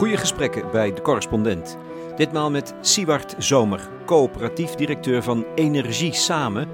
[0.00, 1.76] Goede gesprekken bij de correspondent.
[2.16, 6.68] Ditmaal met Siewart Zomer, coöperatief directeur van Energie Samen.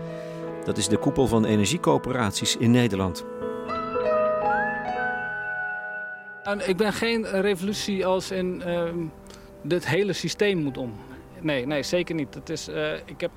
[0.64, 3.24] Dat is de koepel van energiecoöperaties in Nederland.
[6.66, 8.90] Ik ben geen revolutie als in uh,
[9.68, 10.94] het hele systeem moet om.
[11.40, 12.34] Nee, nee zeker niet.
[12.34, 13.30] Het is, uh, ik heb,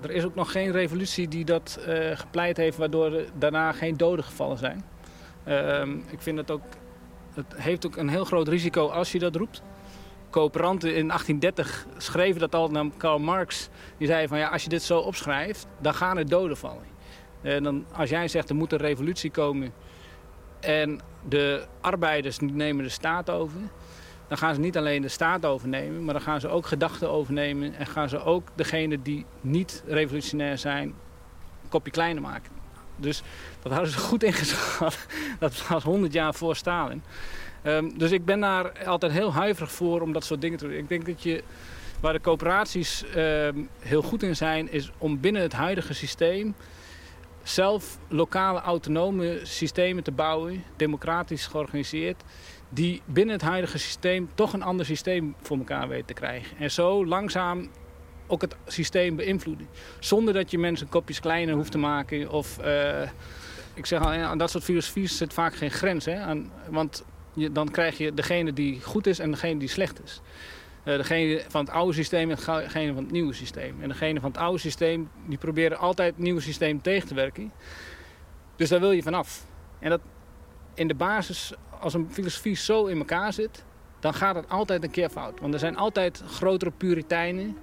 [0.00, 2.76] er is ook nog geen revolutie die dat uh, gepleit heeft...
[2.76, 4.84] waardoor daarna geen doden gevallen zijn.
[5.44, 6.62] Ehm, ik vind het ook...
[7.34, 9.62] Het heeft ook een heel groot risico als je dat roept.
[10.30, 13.68] Coöperanten in 1830 schreven dat al naar Karl Marx.
[13.98, 16.84] Die zei van ja, als je dit zo opschrijft, dan gaan er doden vallen.
[17.42, 19.72] En dan, als jij zegt er moet een revolutie komen
[20.60, 23.60] en de arbeiders nemen de staat over...
[24.28, 26.04] dan gaan ze niet alleen de staat overnemen...
[26.04, 27.74] maar dan gaan ze ook gedachten overnemen...
[27.74, 30.88] en gaan ze ook degene die niet revolutionair zijn...
[31.62, 32.61] een kopje kleiner maken.
[33.02, 33.22] Dus
[33.62, 34.98] dat hadden ze goed ingeschat.
[35.38, 37.02] Dat was 100 jaar voor Stalin.
[37.64, 40.76] Um, dus ik ben daar altijd heel huiverig voor om dat soort dingen te doen.
[40.76, 41.42] Ik denk dat je,
[42.00, 44.72] waar de coöperaties um, heel goed in zijn...
[44.72, 46.54] is om binnen het huidige systeem
[47.42, 52.22] zelf lokale autonome systemen te bouwen, democratisch georganiseerd,
[52.68, 56.56] die binnen het huidige systeem toch een ander systeem voor elkaar weten te krijgen.
[56.58, 57.70] En zo langzaam
[58.32, 59.68] ook het systeem beïnvloeden.
[59.98, 62.30] Zonder dat je mensen kopjes kleiner hoeft te maken.
[62.30, 63.02] Of, uh,
[63.74, 66.04] ik zeg al, aan dat soort filosofies zit vaak geen grens.
[66.04, 66.20] Hè?
[66.20, 70.20] Aan, want je, dan krijg je degene die goed is en degene die slecht is.
[70.84, 73.76] Uh, degene van het oude systeem en degene van het nieuwe systeem.
[73.80, 77.52] En degene van het oude systeem, die proberen altijd het nieuwe systeem tegen te werken.
[78.56, 79.46] Dus daar wil je vanaf.
[79.78, 80.00] En dat
[80.74, 83.64] in de basis, als een filosofie zo in elkaar zit,
[84.00, 85.40] dan gaat het altijd een keer fout.
[85.40, 87.56] Want er zijn altijd grotere puriteinen,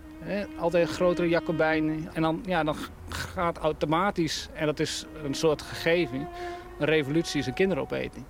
[0.58, 2.10] altijd grotere jacobijnen.
[2.14, 2.76] En dan, ja, dan
[3.10, 6.28] gaat automatisch, en dat is een soort gegeven,
[6.80, 8.26] een revolutie zijn kinderen opeten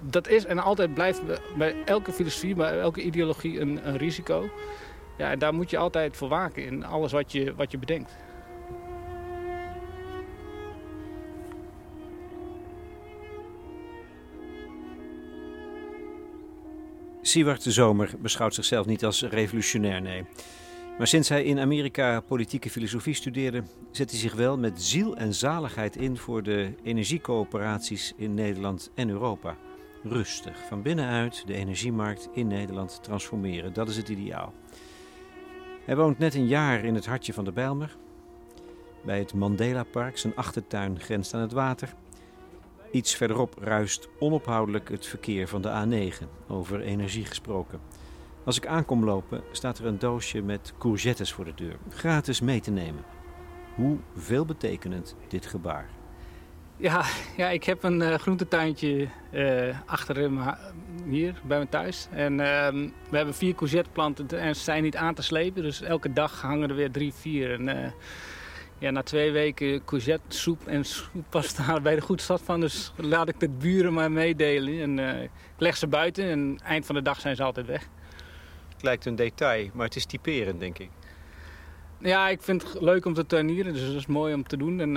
[0.00, 1.22] dat is en altijd blijft
[1.56, 4.50] bij elke filosofie, bij elke ideologie een, een risico.
[5.18, 8.16] Ja, en daar moet je altijd voor waken in alles wat je, wat je bedenkt.
[17.22, 20.24] Siewert de Zomer beschouwt zichzelf niet als revolutionair, nee.
[20.98, 25.34] Maar sinds hij in Amerika politieke filosofie studeerde, zet hij zich wel met ziel en
[25.34, 29.56] zaligheid in voor de energiecoöperaties in Nederland en Europa
[30.02, 33.72] rustig van binnenuit de energiemarkt in Nederland transformeren.
[33.72, 34.52] Dat is het ideaal.
[35.84, 37.96] Hij woont net een jaar in het hartje van de Bijlmer.
[39.04, 41.94] Bij het Mandela Park, zijn achtertuin grenst aan het water.
[42.90, 47.80] Iets verderop ruist onophoudelijk het verkeer van de A9, over energie gesproken.
[48.46, 52.60] Als ik aankom lopen, staat er een doosje met courgettes voor de deur, gratis mee
[52.60, 53.04] te nemen.
[53.74, 55.88] Hoe veelbetekenend dit gebaar.
[56.76, 57.04] Ja,
[57.36, 60.54] ja ik heb een uh, groentetuintje uh, achter me
[61.04, 62.08] hier bij me thuis.
[62.10, 62.68] En uh,
[63.08, 65.62] we hebben vier courgetteplanten en ze zijn niet aan te slepen.
[65.62, 67.68] Dus elke dag hangen er weer drie, vier.
[67.68, 67.94] En
[68.78, 72.60] ja, na twee weken courgettesoep en soep was daar bij de goed zat van.
[72.60, 74.80] Dus laat ik de buren maar meedelen.
[74.80, 77.88] En ik leg ze buiten en eind van de dag zijn ze altijd weg.
[78.76, 80.90] Het lijkt een detail, maar het is typerend, denk ik.
[81.98, 84.80] Ja, ik vind het leuk om te tuinieren, dus dat is mooi om te doen.
[84.80, 84.96] En,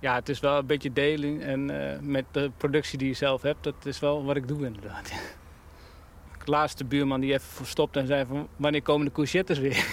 [0.00, 1.42] ja, het is wel een beetje deling.
[1.42, 4.64] En uh, met de productie die je zelf hebt, dat is wel wat ik doe
[4.66, 5.12] inderdaad.
[6.44, 9.86] De laatste buurman die even verstopt en zei van wanneer komen de courgettes weer?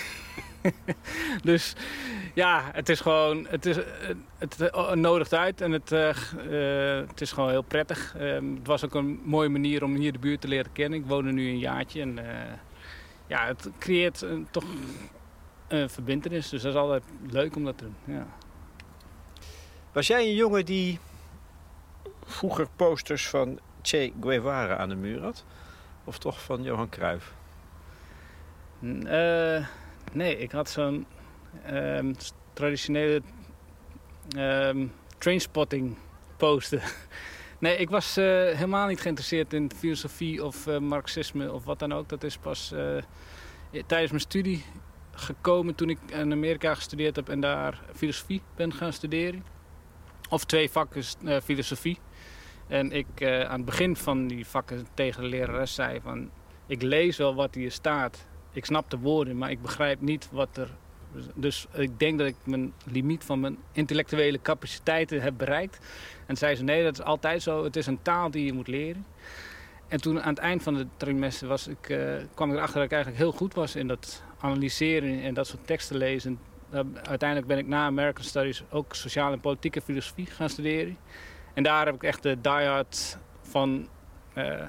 [1.43, 1.75] dus
[2.33, 3.75] ja, het is gewoon, het, is,
[4.37, 5.89] het, het nodigt uit en het,
[7.09, 8.15] het is gewoon heel prettig.
[8.17, 10.99] Ehm, het was ook een mooie manier om hier de buurt te leren kennen.
[10.99, 12.19] Ik woon er nu een jaartje en
[13.27, 14.63] ja, het creëert toch
[15.67, 16.49] een verbindenis.
[16.49, 18.15] Dus dat is altijd leuk om dat te doen.
[18.15, 18.27] Ja.
[19.91, 20.99] Was jij een jongen die
[22.25, 25.45] vroeger posters van Che Guevara aan de muur had?
[26.03, 27.33] Of toch van Johan Cruijff?
[28.81, 29.67] Uh,
[30.11, 31.05] nee, ik had zo'n
[31.69, 32.15] um,
[32.53, 33.21] traditionele
[34.37, 35.97] um, trainspotting
[36.37, 36.93] poster.
[37.59, 41.93] nee, ik was uh, helemaal niet geïnteresseerd in filosofie of uh, marxisme of wat dan
[41.93, 42.09] ook.
[42.09, 42.73] Dat is pas
[43.85, 44.63] tijdens mijn studie
[45.11, 49.43] gekomen toen ik in Amerika gestudeerd heb en daar filosofie ben gaan studeren.
[50.29, 51.99] Of twee vakken uh, filosofie.
[52.67, 56.29] En ik uh, aan het begin van die vakken tegen de lerares zei van...
[56.67, 58.27] ik lees wel wat hier staat.
[58.51, 60.69] Ik snap de woorden, maar ik begrijp niet wat er...
[61.35, 65.79] Dus ik denk dat ik mijn limiet van mijn intellectuele capaciteiten heb bereikt.
[66.25, 67.63] En zei ze, nee, dat is altijd zo.
[67.63, 69.05] Het is een taal die je moet leren.
[69.87, 72.85] En toen aan het eind van het trimester was ik, uh, kwam ik erachter dat
[72.85, 76.39] ik eigenlijk heel goed was in dat analyseren en dat soort teksten lezen
[77.03, 80.97] uiteindelijk ben ik na American Studies ook sociale en politieke filosofie gaan studeren.
[81.53, 83.87] En daar heb ik echt de diehard van
[84.35, 84.61] uh,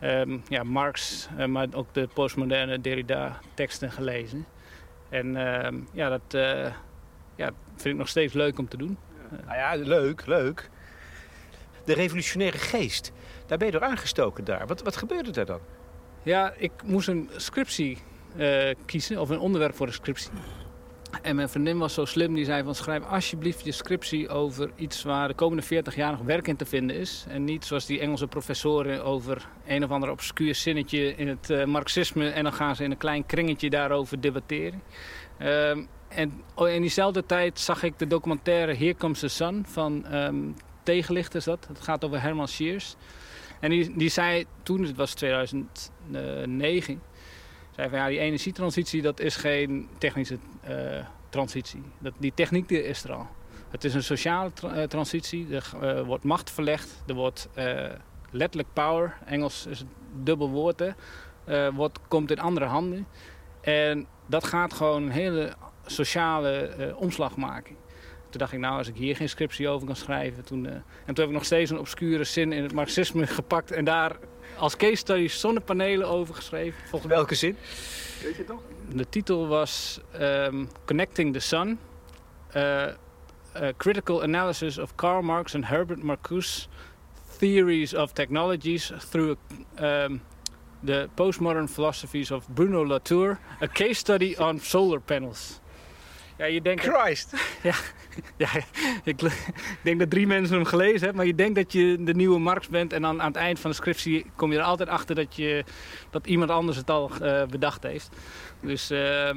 [0.00, 4.46] ehm, ja, Marx, maar ook de postmoderne Derrida-teksten gelezen.
[5.08, 6.32] En ehm, ja, dat
[7.36, 8.98] ja, vind ik nog steeds leuk om te doen.
[9.44, 10.70] Nou ja, leuk, leuk.
[11.84, 13.12] De revolutionaire geest,
[13.48, 14.66] daar ben je door aangestoken daar.
[14.66, 15.60] Wat, wat gebeurde daar dan?
[16.22, 17.98] Ja, ik moest een scriptie
[18.36, 20.30] uh, kiezen, of een onderwerp voor een scriptie.
[21.22, 25.02] En mijn vriendin was zo slim, die zei van schrijf alsjeblieft je scriptie over iets
[25.02, 27.24] waar de komende 40 jaar nog werk in te vinden is.
[27.28, 31.64] En niet zoals die Engelse professoren over een of ander obscuur zinnetje in het uh,
[31.64, 34.82] marxisme en dan gaan ze in een klein kringetje daarover debatteren.
[35.38, 35.70] Uh,
[36.08, 41.34] en in diezelfde tijd zag ik de documentaire Here Comes the Sun van um, Tegenlicht
[41.34, 41.66] is dat.
[41.68, 42.96] Het gaat over Herman Shears.
[43.60, 47.02] En die, die zei toen, het was 2009,
[47.74, 50.38] zei van ja, die energietransitie dat is geen technische
[50.68, 51.82] uh, transitie.
[51.98, 53.26] Dat, die techniek is er al.
[53.70, 55.54] Het is een sociale uh, transitie.
[55.54, 57.02] Er uh, wordt macht verlegd.
[57.06, 57.48] Er wordt
[58.30, 59.88] letterlijk power, Engels is het
[60.22, 60.82] dubbel woord,
[61.74, 63.06] wordt, komt in andere handen.
[63.60, 65.52] En dat gaat gewoon een hele
[65.86, 67.76] sociale omslag maken.
[68.30, 70.44] Toen dacht ik, nou, als ik hier geen scriptie over kan schrijven.
[70.44, 73.70] Toen, uh, en toen heb ik nog steeds een obscure zin in het marxisme gepakt.
[73.70, 74.16] En daar
[74.58, 76.88] als case study zonnepanelen over geschreven.
[76.88, 77.56] Volgens welke zin?
[78.22, 78.60] Weet je toch?
[78.94, 81.78] De titel was um, Connecting the Sun.
[82.56, 82.86] Uh,
[83.76, 86.68] critical Analysis of Karl Marx and Herbert Marcuse
[87.38, 89.36] Theories of Technologies through
[89.78, 90.20] um,
[90.84, 93.38] the Postmodern Philosophies of Bruno Latour.
[93.60, 95.60] A case study on solar panels.
[96.38, 96.82] Ja, je denkt...
[96.82, 97.32] Christ!
[97.62, 97.74] ja,
[98.36, 98.48] ja
[99.04, 99.32] ik, ik,
[99.82, 101.16] denk dat drie mensen hem gelezen hebben.
[101.16, 102.92] Maar je denkt dat je de nieuwe Marx bent.
[102.92, 105.64] En dan aan het eind van de scriptie kom je er altijd achter dat, je,
[106.10, 108.08] dat iemand anders het al uh, bedacht heeft.
[108.60, 108.90] Dus...
[108.90, 109.30] Uh,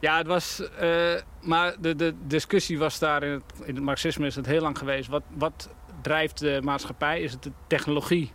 [0.00, 0.62] ja, het was...
[0.82, 4.60] Uh, maar de, de discussie was daar in het, in het marxisme is het heel
[4.60, 5.08] lang geweest.
[5.08, 5.70] Wat, wat
[6.02, 7.20] drijft de maatschappij?
[7.20, 8.32] Is het de technologie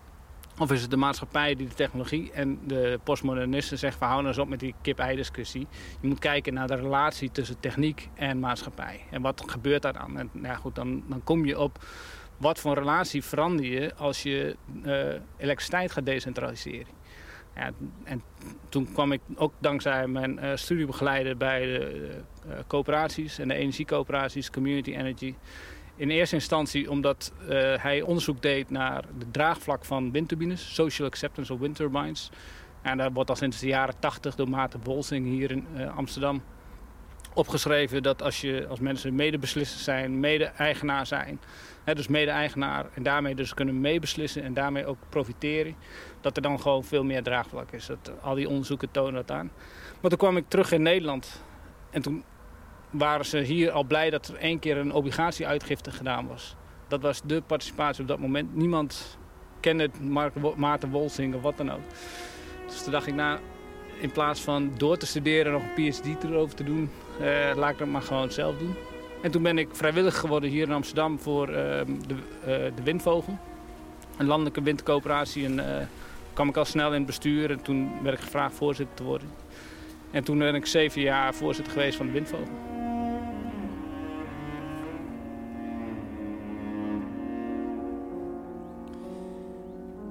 [0.57, 4.33] of is het de maatschappij die de technologie en de postmodernisten zeggen van hou nou
[4.33, 5.67] eens op met die kip-ei-discussie.
[6.01, 8.99] Je moet kijken naar de relatie tussen techniek en maatschappij.
[9.11, 10.17] En wat gebeurt daar dan?
[10.19, 11.83] En nou goed, dan, dan kom je op
[12.37, 15.05] wat voor relatie verander je als je uh,
[15.37, 16.93] elektriciteit gaat decentraliseren.
[17.55, 17.71] Ja,
[18.03, 18.21] en
[18.69, 22.17] toen kwam ik ook dankzij mijn uh, studiebegeleider bij de
[22.47, 25.35] uh, coöperaties en de energiecoöperaties, Community Energy
[25.95, 27.47] in eerste instantie omdat uh,
[27.77, 32.29] hij onderzoek deed naar de draagvlak van windturbines, social acceptance of wind turbines.
[32.81, 36.43] En daar wordt al sinds de jaren 80 door Maarten Bolsing hier in uh, Amsterdam
[37.33, 41.39] opgeschreven dat als, je, als mensen medebeslisser zijn, mede-eigenaar zijn,
[41.83, 45.75] hè, dus mede-eigenaar en daarmee dus kunnen meebeslissen en daarmee ook profiteren,
[46.21, 47.85] dat er dan gewoon veel meer draagvlak is.
[47.85, 49.51] Dat, al die onderzoeken tonen dat aan.
[50.01, 51.43] Maar toen kwam ik terug in Nederland
[51.89, 52.23] en toen
[52.89, 56.55] waren ze hier al blij dat er één keer een obligatieuitgifte gedaan was.
[56.87, 58.55] Dat was de participatie op dat moment.
[58.55, 59.17] Niemand
[59.59, 59.89] kende
[60.55, 61.81] Maarten Wolsing of wat dan ook.
[62.67, 63.39] Dus toen dacht ik, nou,
[63.99, 66.89] in plaats van door te studeren en nog een PhD erover te doen,
[67.19, 68.75] eh, laat ik dat maar gewoon zelf doen.
[69.21, 72.45] En toen ben ik vrijwillig geworden hier in Amsterdam voor uh, de, uh,
[72.75, 73.37] de Windvogel.
[74.17, 75.45] Een landelijke windcoöperatie.
[75.45, 75.63] En uh,
[76.33, 79.27] kwam ik al snel in het bestuur en toen werd ik gevraagd voorzitter te worden.
[80.15, 82.53] En toen ben ik zeven jaar voorzitter geweest van de Windvogel.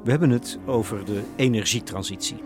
[0.02, 2.37] We hebben het over de energietransitie.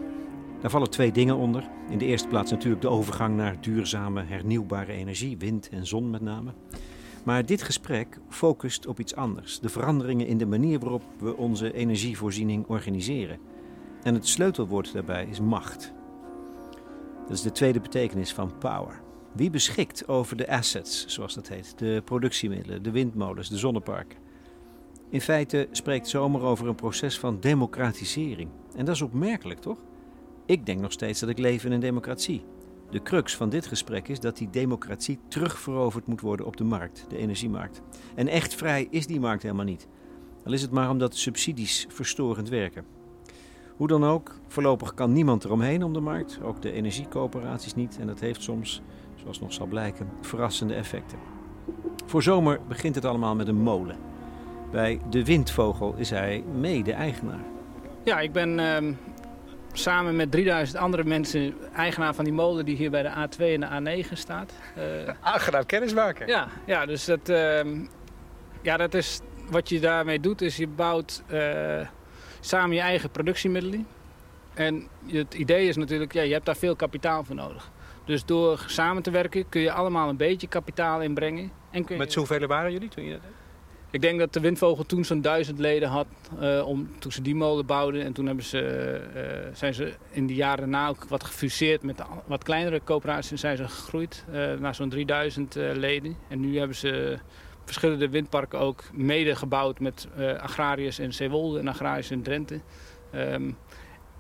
[0.61, 1.69] Daar vallen twee dingen onder.
[1.91, 6.21] In de eerste plaats natuurlijk de overgang naar duurzame, hernieuwbare energie, wind en zon met
[6.21, 6.53] name.
[7.25, 11.73] Maar dit gesprek focust op iets anders: de veranderingen in de manier waarop we onze
[11.73, 13.39] energievoorziening organiseren.
[14.03, 15.97] En het sleutelwoord daarbij is macht.
[17.29, 19.01] Dat is de tweede betekenis van power.
[19.33, 24.19] Wie beschikt over de assets, zoals dat heet, de productiemiddelen, de windmolens, de zonneparken?
[25.11, 28.51] In feite spreekt Zomer over een proces van democratisering.
[28.77, 29.79] En dat is opmerkelijk, toch?
[30.47, 32.45] Ik denk nog steeds dat ik leef in een democratie.
[32.91, 37.05] De crux van dit gesprek is dat die democratie terugveroverd moet worden op de markt,
[37.09, 37.83] de energiemarkt.
[38.15, 39.89] En echt vrij is die markt helemaal niet.
[40.45, 42.98] Al is het maar omdat subsidies verstorend werken.
[43.79, 47.97] Hoe dan ook, voorlopig kan niemand eromheen om de markt, ook de energiecoöperaties niet.
[48.01, 48.83] En dat heeft soms,
[49.23, 51.19] zoals nog zal blijken, verrassende effecten.
[52.07, 53.97] Voor zomer begint het allemaal met een molen.
[54.71, 57.45] Bij de Windvogel is hij mede-eigenaar.
[58.05, 58.95] Ja, ik ben uh,
[59.73, 63.61] samen met 3000 andere mensen eigenaar van die molen die hier bij de A2 en
[63.61, 64.53] de A9 staat.
[64.79, 64.85] Uh,
[65.33, 66.27] Aangenaam kennismaken.
[66.27, 67.61] Ja, ja, dus dat, uh,
[68.63, 69.21] ja, dat is
[69.51, 71.81] wat je daarmee doet, is je bouwt eh,
[72.41, 73.87] samen je eigen productiemiddelen.
[74.55, 77.71] En het idee is natuurlijk, ja, je hebt daar veel kapitaal voor nodig.
[78.05, 81.51] Dus door samen te werken kun je allemaal een beetje kapitaal inbrengen.
[81.71, 82.01] En kun je...
[82.01, 83.31] Met zoveel waren jullie toen je dat deed?
[83.91, 86.07] Ik denk dat de Windvogel toen zo'n duizend leden had
[86.41, 88.05] uh, om, toen ze die molen bouwden.
[88.05, 92.03] En toen hebben ze, uh, zijn ze in de jaren daarna ook wat gefuseerd met
[92.27, 93.31] wat kleinere coöperaties.
[93.31, 96.17] En zijn ze gegroeid uh, naar zo'n 3000 leden.
[96.29, 97.19] En nu hebben ze
[97.69, 100.09] verschillende windparken ook mede gebouwd met
[100.41, 102.61] agrariërs in Zeewolde en agrariërs in Drenthe.
[103.15, 103.57] Um,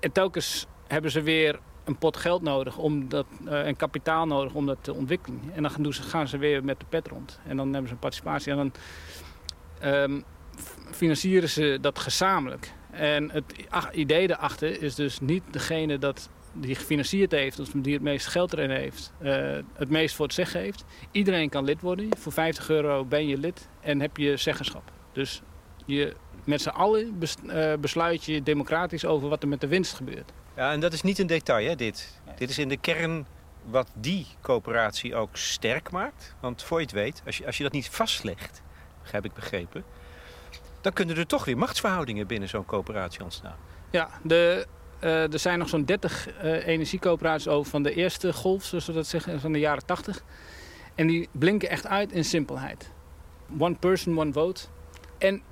[0.00, 4.66] en telkens hebben ze weer een pot geld nodig om dat, en kapitaal nodig om
[4.66, 5.40] dat te ontwikkelen.
[5.54, 7.40] En dan gaan ze, weer met de pet rond.
[7.46, 8.52] En dan hebben ze een participatie.
[8.52, 8.72] En dan
[9.92, 10.24] um,
[10.90, 12.72] financieren ze dat gezamenlijk.
[12.90, 13.54] En het
[13.92, 18.52] idee daarachter is dus niet degene dat die gefinancierd heeft, of die het meest geld
[18.52, 20.84] erin heeft, uh, het meest voor het zeggen heeft.
[21.10, 22.08] Iedereen kan lid worden.
[22.18, 24.92] Voor 50 euro ben je lid en heb je zeggenschap.
[25.12, 25.42] Dus
[25.86, 29.94] je, met z'n allen bes, uh, besluit je democratisch over wat er met de winst
[29.94, 30.32] gebeurt.
[30.56, 32.20] Ja, en dat is niet een detail, hè, dit.
[32.26, 32.34] Nee.
[32.36, 33.26] Dit is in de kern
[33.64, 36.34] wat die coöperatie ook sterk maakt.
[36.40, 38.62] Want voor je het weet, als je, als je dat niet vastlegt,
[39.02, 39.84] heb ik begrepen.
[40.80, 43.56] Dan kunnen er toch weer machtsverhoudingen binnen zo'n coöperatie ontstaan.
[43.90, 44.66] Ja, de,
[45.00, 48.92] uh, er zijn nog zo'n 30 uh, energiecoöperaties over van de eerste golf, zoals we
[48.92, 50.22] dat zeggen, van de jaren 80.
[50.94, 52.90] En die blinken echt uit in simpelheid.
[53.58, 54.66] One person, one vote.
[55.18, 55.42] En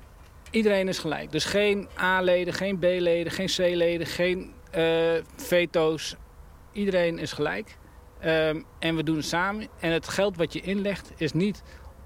[0.51, 1.31] iedereen is gelijk.
[1.31, 6.15] Dus geen A-leden, geen B-leden, geen C-leden, geen uh, veto's.
[6.71, 7.77] Iedereen is gelijk.
[8.25, 9.67] Um, en we doen het samen.
[9.79, 11.63] En het geld wat je inlegt is niet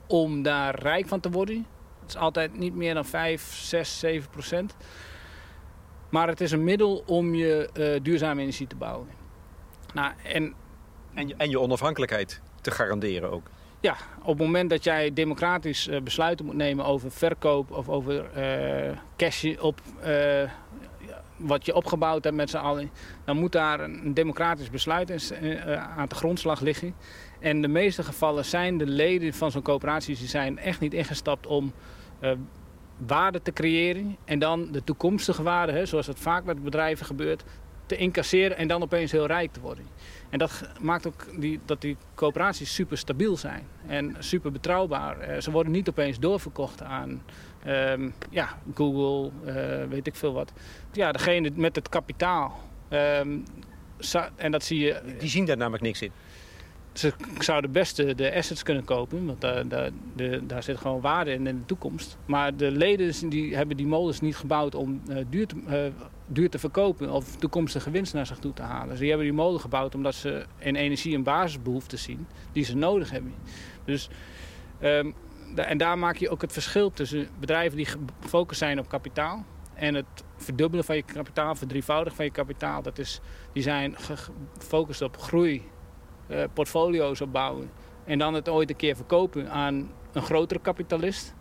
[0.07, 1.65] om daar rijk van te worden.
[2.00, 4.75] Het is altijd niet meer dan 5, 6, 7 procent.
[6.12, 9.08] Maar het is een middel om je uh, duurzame energie te bouwen.
[9.94, 10.53] Nou, en,
[11.13, 13.50] en, je, en je onafhankelijkheid te garanderen ook.
[13.80, 18.30] Ja, op het moment dat jij democratisch uh, besluiten moet nemen over verkoop of over
[18.38, 19.82] uh, cash op
[21.38, 22.91] wat je opgebouwd hebt met z'n allen,
[23.25, 25.34] dan moet daar een democratisch besluit
[25.98, 26.96] aan de grondslag liggen.
[27.39, 30.94] En in de meeste gevallen zijn de leden van zo'n coöperatie die zijn echt niet
[30.94, 31.74] ingestapt om
[33.08, 34.17] waarde te creëren.
[34.25, 37.43] En dan de toekomstige waarde, hè, zoals het vaak met bedrijven gebeurt,
[37.86, 39.86] te incasseren en dan opeens heel rijk te worden.
[40.29, 45.29] En dat maakt ook die, dat die coöperaties super stabiel zijn en super betrouwbaar.
[45.29, 47.24] Uh, ze worden niet opeens doorverkocht aan
[47.67, 50.51] um, ja, Google, uh, weet ik veel wat.
[50.91, 52.60] Ja, degene met het kapitaal.
[52.89, 53.43] Um,
[54.36, 55.01] en dat zie je.
[55.20, 56.12] Die zien daar namelijk niks in
[56.93, 61.31] ze zouden best de assets kunnen kopen, want daar, daar, de, daar zit gewoon waarde
[61.31, 62.17] in in de toekomst.
[62.25, 66.50] Maar de leden die hebben die molens niet gebouwd om uh, duur, te, uh, duur
[66.50, 68.98] te verkopen of toekomstige winst naar zich toe te halen.
[68.98, 73.12] Ze hebben die molen gebouwd omdat ze in energie een basisbehoefte zien die ze nodig
[73.12, 73.33] hebben.
[73.86, 74.10] Dus,
[74.81, 75.13] um,
[75.55, 77.88] en daar maak je ook het verschil tussen bedrijven die
[78.21, 82.81] gefocust zijn op kapitaal en het verdubbelen van je kapitaal, verdrievoudigen van je kapitaal.
[82.81, 83.19] Dat is,
[83.53, 83.95] die zijn
[84.57, 85.63] gefocust op groei
[86.31, 87.71] uh, portfolio's opbouwen.
[88.05, 91.33] En dan het ooit een keer verkopen aan een grotere kapitalist.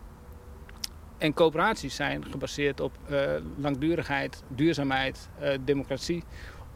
[1.17, 3.21] En coöperaties zijn gebaseerd op uh,
[3.57, 6.23] langdurigheid, duurzaamheid, uh, democratie.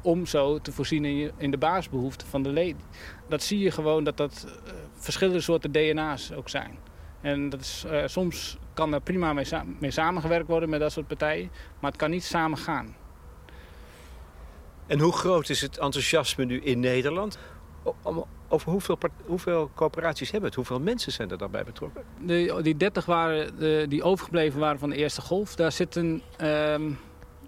[0.02, 2.82] Om zo te voorzien in, je, in, de basisbehoeften van de leden.
[3.28, 4.48] Dat zie je gewoon dat dat
[4.96, 6.78] verschillende soorten DNA's ook zijn.
[7.22, 9.46] En dat is, soms kan er prima mee,
[9.80, 11.52] mee samengewerkt worden met dat soort partijen.
[11.80, 12.96] Maar het kan niet samen gaan.
[14.88, 17.38] En hoe groot is het enthousiasme nu in Nederland?
[18.48, 20.58] Over hoeveel, hoeveel coöperaties hebben het?
[20.58, 22.04] Hoeveel mensen zijn er daarbij betrokken?
[22.26, 25.56] De, die 30 waren, de, die overgebleven waren van de eerste golf.
[25.56, 26.98] Daar zit een, um,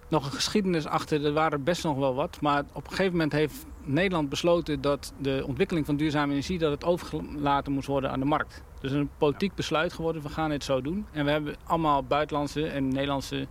[0.08, 1.26] nog een geschiedenis achter.
[1.26, 2.42] Er waren best nog wel wat.
[2.42, 6.60] Maar op een gegeven moment heeft Nederland besloten dat de ontwikkeling van duurzame energie...
[6.60, 8.64] dat het overgelaten moest worden aan de markt.
[8.80, 11.06] Dus een politiek besluit geworden, we gaan dit zo doen.
[11.12, 13.48] En we hebben allemaal buitenlandse en Nederlandse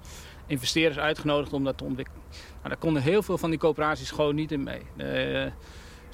[0.46, 2.20] investeerders uitgenodigd om dat te ontwikkelen.
[2.30, 4.82] Nou, daar konden heel veel van die coöperaties gewoon niet in mee.
[4.96, 5.52] Uh,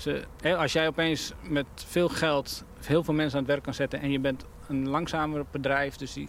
[0.03, 3.75] ze, hè, als jij opeens met veel geld heel veel mensen aan het werk kan
[3.75, 6.29] zetten en je bent een langzamer bedrijf, dus die,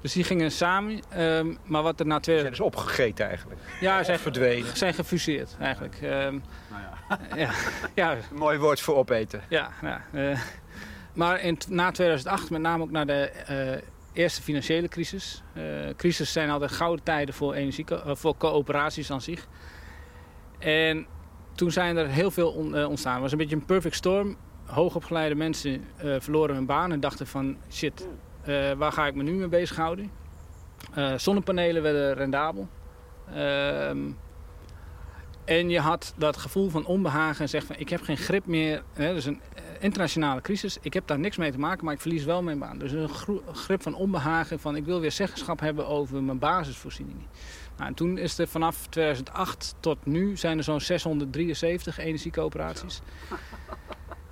[0.00, 1.00] dus die gingen samen.
[1.18, 2.34] Um, maar wat er na twee...
[2.34, 3.60] Ze zijn dus opgegeten eigenlijk.
[3.80, 4.76] Ja, zijn verdwenen.
[4.76, 5.98] zijn gefuseerd eigenlijk.
[6.02, 7.18] Um, nou ja.
[7.36, 7.50] ja,
[8.14, 8.16] ja.
[8.32, 9.42] Mooi woord voor opeten.
[9.48, 10.40] Ja, ja uh,
[11.12, 15.42] maar in, na 2008, met name ook na de uh, eerste financiële crisis.
[15.56, 15.62] Uh,
[15.96, 19.46] crisis zijn altijd gouden tijden voor, energie, voor coöperaties aan zich.
[20.58, 21.06] En
[21.54, 23.12] toen zijn er heel veel uh, ontstaan.
[23.12, 24.36] Het was een beetje een perfect storm.
[24.64, 28.08] Hoogopgeleide mensen uh, verloren hun baan en dachten van shit,
[28.48, 30.22] uh, waar ga ik me nu mee bezighouden?
[31.16, 32.68] zonnepanelen werden rendabel.
[33.34, 33.98] Ehm,
[35.44, 38.82] en je had dat gevoel van onbehagen en zegt van ik heb geen grip meer.
[38.92, 39.40] Hè, dus een
[39.80, 40.78] internationale crisis.
[40.80, 42.78] Ik heb daar niks mee te maken, maar ik verlies wel mijn baan.
[42.78, 43.08] Dus een
[43.52, 47.26] grip van onbehagen van ik wil weer zeggenschap hebben over mijn basisvoorzieningen.
[47.76, 53.00] Nou, en toen is er vanaf 2008 tot nu zijn er zo'n 673 energiecoöperaties.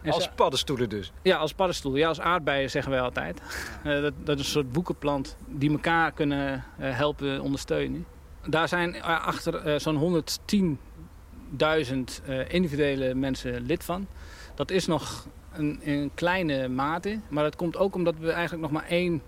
[0.06, 1.12] als paddenstoelen dus?
[1.22, 1.96] Ja, als paddenstoel.
[1.96, 3.42] Ja, als aardbeien zeggen wij altijd.
[3.82, 8.06] dat, dat is een soort boekenplant die elkaar kunnen helpen ondersteunen.
[8.46, 14.06] Daar zijn achter zo'n 110.000 individuele mensen lid van.
[14.54, 17.20] Dat is nog een, een kleine mate.
[17.28, 19.22] Maar dat komt ook omdat we eigenlijk nog maar één,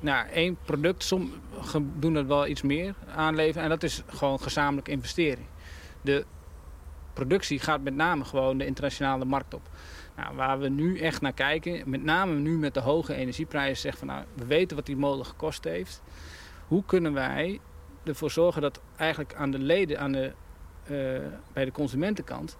[0.00, 3.62] nou, één product, sommigen doen het wel iets meer aanleveren.
[3.62, 5.44] En dat is gewoon gezamenlijk investeren.
[6.02, 6.24] De
[7.12, 9.68] productie gaat met name gewoon de internationale markt op.
[10.16, 14.06] Nou, waar we nu echt naar kijken, met name nu met de hoge energieprijzen, zeggen
[14.06, 16.02] van nou, we weten wat die molen gekost heeft.
[16.66, 17.60] Hoe kunnen wij
[18.04, 20.32] ervoor zorgen dat eigenlijk aan de leden, aan de,
[20.90, 21.18] uh,
[21.52, 22.56] bij de consumentenkant,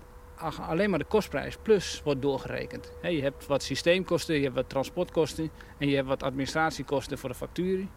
[0.61, 2.93] alleen maar de kostprijs plus wordt doorgerekend.
[3.03, 7.35] je hebt wat systeemkosten, je hebt wat transportkosten en je hebt wat administratiekosten voor de
[7.35, 7.91] facturen.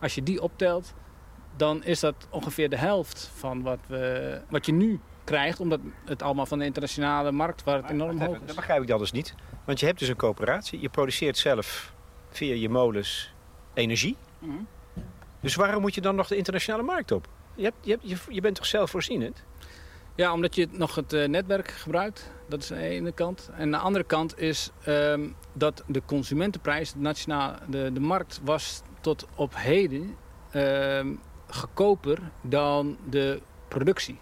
[0.00, 0.94] Als je die optelt,
[1.56, 6.22] dan is dat ongeveer de helft van wat, we, wat je nu krijgt, omdat het
[6.22, 8.46] allemaal van de internationale markt, waar het enorm hoog is.
[8.46, 9.34] Dat begrijp ik dan dus niet.
[9.64, 11.92] Want je hebt dus een coöperatie, je produceert zelf
[12.30, 13.34] via je molens
[13.74, 14.16] energie.
[14.38, 14.56] Mhm.
[15.40, 17.28] Dus waarom moet je dan nog de internationale markt op?
[17.54, 19.44] Je, hebt, je, hebt, je bent toch zelfvoorzienend?
[20.16, 22.30] Ja, omdat je nog het uh, netwerk gebruikt.
[22.48, 23.50] Dat is de ene kant.
[23.56, 28.82] En de andere kant is um, dat de consumentenprijs, de, nationaal, de, de markt, was
[29.00, 30.16] tot op heden
[30.52, 31.00] uh,
[31.48, 34.18] goedkoper dan de productie.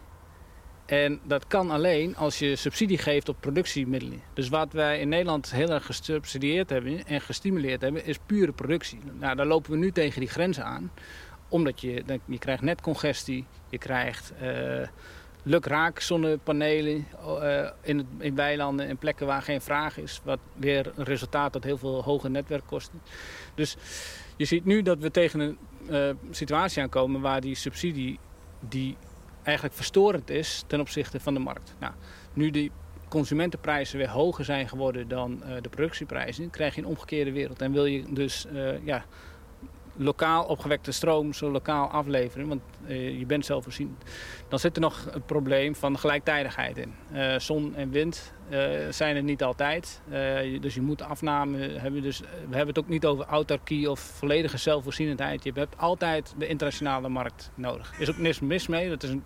[0.87, 4.21] En dat kan alleen als je subsidie geeft op productiemiddelen.
[4.33, 9.01] Dus wat wij in Nederland heel erg gesubsidieerd hebben en gestimuleerd hebben, is pure productie.
[9.19, 10.93] Nou, daar lopen we nu tegen die grenzen aan.
[11.49, 14.33] Omdat je, je krijgt net congestie, je krijgt...
[14.43, 14.87] Uh,
[15.45, 20.21] lukraak zonnepanelen uh, in, het, in weilanden en plekken waar geen vraag is.
[20.25, 23.01] Wat weer een resultaat dat heel veel hoge netwerkkosten.
[23.55, 23.77] Dus
[24.37, 25.59] je ziet nu dat we tegen een
[25.91, 28.19] uh, situatie aankomen waar die subsidie
[28.61, 28.97] die
[29.43, 31.75] eigenlijk verstorend is ten opzichte van de markt.
[31.79, 31.93] Nou,
[32.33, 32.71] nu die
[33.09, 37.63] consumentenprijzen weer hoger zijn geworden dan uh, de productieprijzen, krijg je een omgekeerde wereld.
[37.63, 38.47] En wil je dus
[38.85, 39.05] ja,
[39.97, 44.05] lokaal opgewekte stroom zo lokaal afleveren, want uh, je bent zelfvoorzienend.
[44.49, 46.95] Dan zit er nog het probleem van gelijktijdigheid in.
[47.13, 50.01] Uh, zon en wind uh, zijn er niet altijd,
[50.61, 52.03] dus je moet afname hebben.
[52.03, 55.45] Dus we hebben het ook niet over autarkie of volledige zelfvoorzienendheid.
[55.45, 57.93] Je hebt altijd de internationale markt nodig.
[57.95, 59.25] Er is ook niks mis mee, dat is een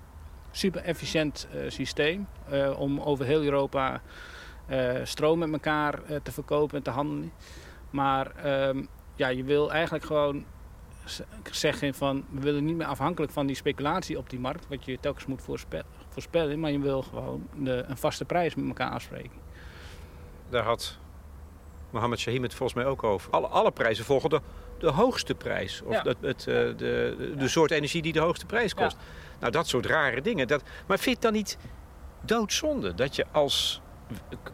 [0.50, 2.28] super efficiënt systeem
[2.76, 4.00] om over heel Europa
[5.02, 7.32] stroom met elkaar te verkopen en te handelen.
[7.90, 8.82] Maar ehm,
[9.18, 10.44] ja, je wil eigenlijk gewoon
[11.50, 14.98] zeggen van we willen niet meer afhankelijk van die speculatie op die markt, wat je
[15.00, 15.42] telkens moet
[16.08, 19.30] voorspellen, maar je wil gewoon de, een vaste prijs met elkaar afspreken.
[20.48, 20.98] Daar had
[21.90, 23.30] Mohammed Shahim het volgens mij ook over.
[23.30, 24.40] Alle, alle prijzen volgen de,
[24.78, 25.82] de hoogste prijs.
[25.82, 28.96] Of het, het, eh, de, de, de soort energie die de hoogste prijs kost.
[29.40, 30.48] Nou, dat soort rare dingen.
[30.48, 31.58] Dat, maar vind je het dan niet
[32.20, 33.80] doodzonde dat je als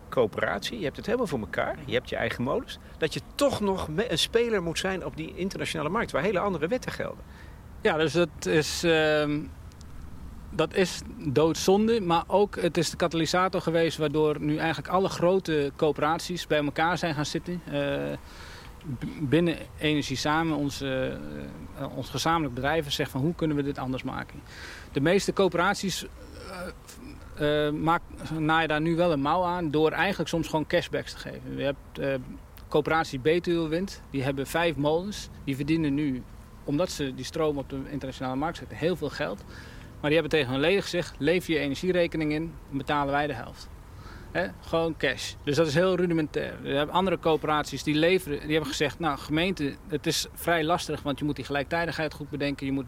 [0.08, 3.60] coöperatie, je hebt het helemaal voor elkaar, je hebt je eigen molens, dat je toch
[3.60, 7.24] nog een speler moet zijn op die internationale markt waar hele andere wetten gelden.
[7.80, 9.38] Ja, dus dat is, uh,
[10.50, 15.72] dat is doodzonde, maar ook het is de katalysator geweest waardoor nu eigenlijk alle grote
[15.76, 17.62] coöperaties bij elkaar zijn gaan zitten.
[17.72, 18.16] Uh,
[19.20, 21.18] binnen Energie Samen, onze,
[21.80, 24.40] uh, ons gezamenlijk bedrijf, zegt van hoe kunnen we dit anders maken.
[24.92, 26.06] De meeste coöperaties
[27.40, 28.02] uh, maak,
[28.38, 31.56] naai daar nu wel een mouw aan door eigenlijk soms gewoon cashbacks te geven.
[31.56, 32.14] Je hebt uh,
[32.68, 35.28] coöperatie Betuwe Wind, die hebben vijf molens.
[35.44, 36.22] Die verdienen nu,
[36.64, 39.44] omdat ze die stroom op de internationale markt zetten, heel veel geld.
[40.00, 43.32] Maar die hebben tegen hun leden gezegd, lever je energierekening in, dan betalen wij de
[43.32, 43.68] helft.
[44.60, 45.34] Gewoon cash.
[45.44, 46.54] Dus dat is heel rudimentair.
[46.62, 51.02] We hebben andere coöperaties die leveren, die hebben gezegd, nou gemeente, het is vrij lastig,
[51.02, 52.66] want je moet die gelijktijdigheid goed bedenken.
[52.66, 52.86] Je moet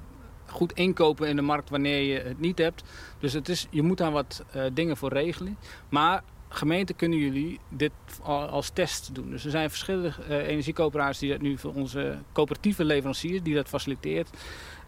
[0.57, 2.85] goed inkopen in de markt wanneer je het niet hebt.
[3.19, 5.59] Dus het is, je moet daar wat uh, dingen voor regelen.
[5.89, 7.93] Maar gemeenten kunnen jullie dit
[8.25, 9.31] als test doen.
[9.31, 13.69] Dus er zijn verschillende uh, energiecoöperaties die dat nu voor onze coöperatieve leveranciers, die dat
[13.69, 14.31] faciliteert,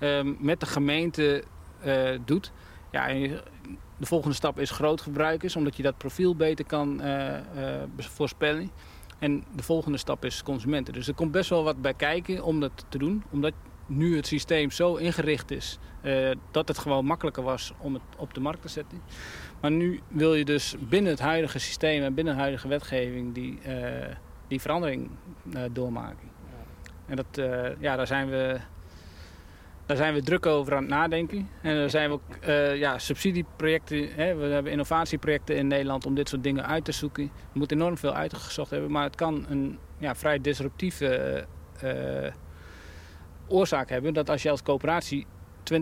[0.01, 1.45] uh, met de gemeente
[1.87, 2.53] uh, doet.
[2.91, 3.07] Ja,
[3.99, 7.03] de volgende stap is grootgebruikers, omdat je dat profiel beter kan
[7.97, 8.71] voorspellen.
[9.19, 10.93] En de volgende stap is consumenten.
[10.93, 13.23] Dus er komt best wel wat bij kijken om dat te doen.
[13.31, 13.53] Omdat
[13.89, 18.35] nu het systeem zo ingericht is uh, dat het gewoon makkelijker was om het op
[18.35, 19.03] de markt te zetten.
[19.61, 23.59] Maar nu wil je dus binnen het huidige systeem en binnen de huidige wetgeving die,
[23.67, 23.75] uh,
[24.49, 25.11] die verandering
[25.55, 26.37] uh, doormaken.
[27.07, 27.27] En dat,
[27.79, 28.59] ja, daar zijn we
[29.87, 31.49] daar zijn we druk over aan het nadenken.
[31.63, 32.45] En er zijn we ook
[32.77, 34.09] ja, subsidieprojecten.
[34.15, 37.25] Hè, we hebben innovatieprojecten in Nederland om dit soort dingen uit te zoeken.
[37.25, 41.47] Er moet enorm veel uitgezocht hebben, maar het kan een ja, vrij disruptieve
[43.49, 45.27] oorzaak hebben dat als je als coöperatie
[45.75, 45.77] 20%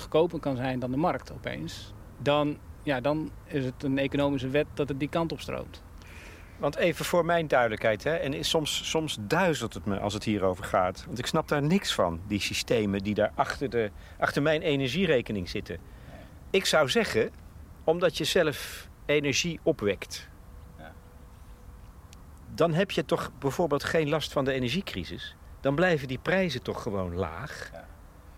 [0.00, 4.66] goedkoper kan zijn dan de markt opeens, dan ja, dan is het een economische wet
[4.74, 5.82] dat het die kant op stroomt.
[6.56, 10.64] Want even voor mijn duidelijkheid, hè, en soms, soms duizelt het me als het hierover
[10.64, 11.04] gaat.
[11.06, 15.48] Want ik snap daar niks van, die systemen die daar achter, de, achter mijn energierekening
[15.48, 15.78] zitten.
[16.50, 17.30] Ik zou zeggen,
[17.84, 20.28] omdat je zelf energie opwekt,
[20.78, 20.92] ja.
[22.54, 25.36] dan heb je toch bijvoorbeeld geen last van de energiecrisis.
[25.62, 27.70] Dan blijven die prijzen toch gewoon laag.
[27.72, 27.84] Ja.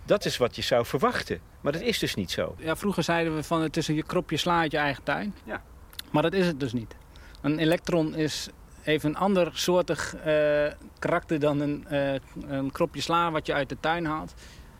[0.04, 1.40] Dat is wat je zou verwachten.
[1.60, 2.54] Maar dat is dus niet zo.
[2.58, 5.34] Ja, vroeger zeiden we van het is een kropje sla uit je eigen tuin.
[5.44, 5.62] Ja.
[6.10, 6.96] Maar dat is het dus niet.
[7.40, 8.48] Een elektron is
[8.82, 10.22] even een ander soortig uh,
[10.98, 12.14] karakter dan een, uh,
[12.46, 14.34] een kropje sla wat je uit de tuin haalt.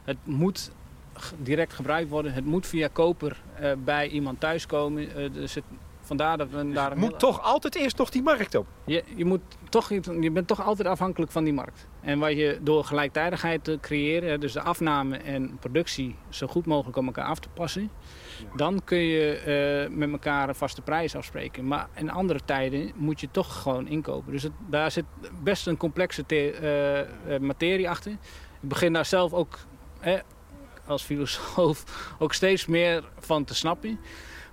[0.05, 0.71] Het moet
[1.39, 2.33] direct gebruikt worden.
[2.33, 5.33] Het moet via koper uh, bij iemand thuiskomen.
[5.33, 5.65] dus het,
[6.01, 6.91] vandaar dat we daar...
[6.91, 8.67] Je moet toch altijd eerst nog die markt op?
[8.85, 9.89] Je, je, moet toch,
[10.21, 11.87] je bent toch altijd afhankelijk van die markt.
[12.05, 16.97] En wat je door gelijktijdigheid te creëren, dus de afname en productie zo goed mogelijk
[16.97, 17.91] op elkaar af te passen,
[18.57, 21.67] dan kun je uh, met elkaar een vaste prijs afspreken.
[21.67, 24.33] Maar in andere tijden moet je toch gewoon inkopen.
[24.33, 25.05] Dus het, daar zit
[25.43, 28.13] best een complexe uh, materie achter.
[28.63, 29.59] Ik begin daar zelf ook
[30.87, 31.85] als filosoof
[32.19, 33.99] ook steeds meer van te snappen.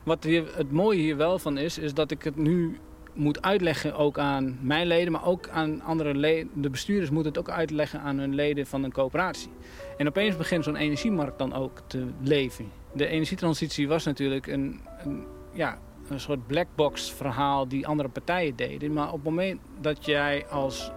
[0.04, 2.80] Wat hier, het mooie hier wel van is, is dat ik het nu
[3.14, 6.50] moet uitleggen ook aan mijn leden, maar ook aan andere leden.
[6.54, 9.52] De bestuurders moeten het ook uitleggen aan hun leden van een coöperatie.
[9.98, 12.72] En opeens begint zo'n energiemarkt dan ook te leven.
[12.94, 15.78] De energietransitie was natuurlijk een, een, ja,
[16.10, 18.94] een soort blackbox verhaal die andere partijen deden.
[18.94, 20.92] Maar op het moment dat jij als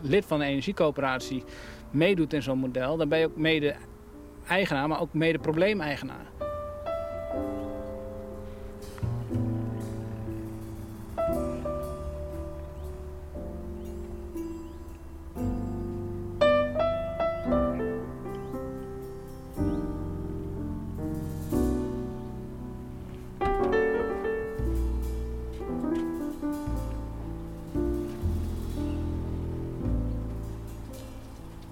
[0.00, 1.44] lid van een energiecoöperatie
[1.90, 3.74] meedoet in zo'n model, dan ben je ook mede
[4.46, 6.49] eigenaar, maar ook mede probleemeigenaar.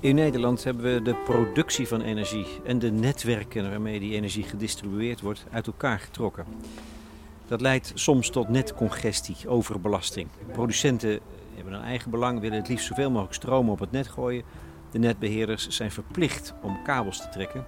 [0.08, 5.20] In Nederland hebben we de productie van energie en de netwerken waarmee die energie gedistribueerd
[5.20, 6.44] wordt uit elkaar getrokken.
[7.46, 10.28] Dat leidt soms tot netcongestie, overbelasting.
[10.52, 11.20] Producenten
[11.54, 14.42] hebben een eigen belang, willen het liefst zoveel mogelijk stroom op het net gooien.
[14.90, 17.64] De netbeheerders zijn verplicht om kabels te trekken.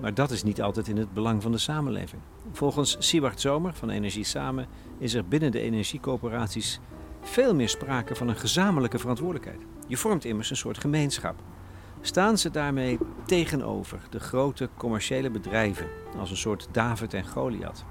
[0.00, 2.22] Maar dat is niet altijd in het belang van de samenleving.
[2.52, 4.66] Volgens Siebert Zomer van Energie Samen
[4.98, 6.80] is er binnen de energiecoöperaties
[7.20, 9.60] veel meer sprake van een gezamenlijke verantwoordelijkheid.
[9.86, 11.42] Je vormt immers een soort gemeenschap
[12.00, 15.86] staan ze daarmee tegenover de grote commerciële bedrijven
[16.18, 17.84] als een soort David en Goliath.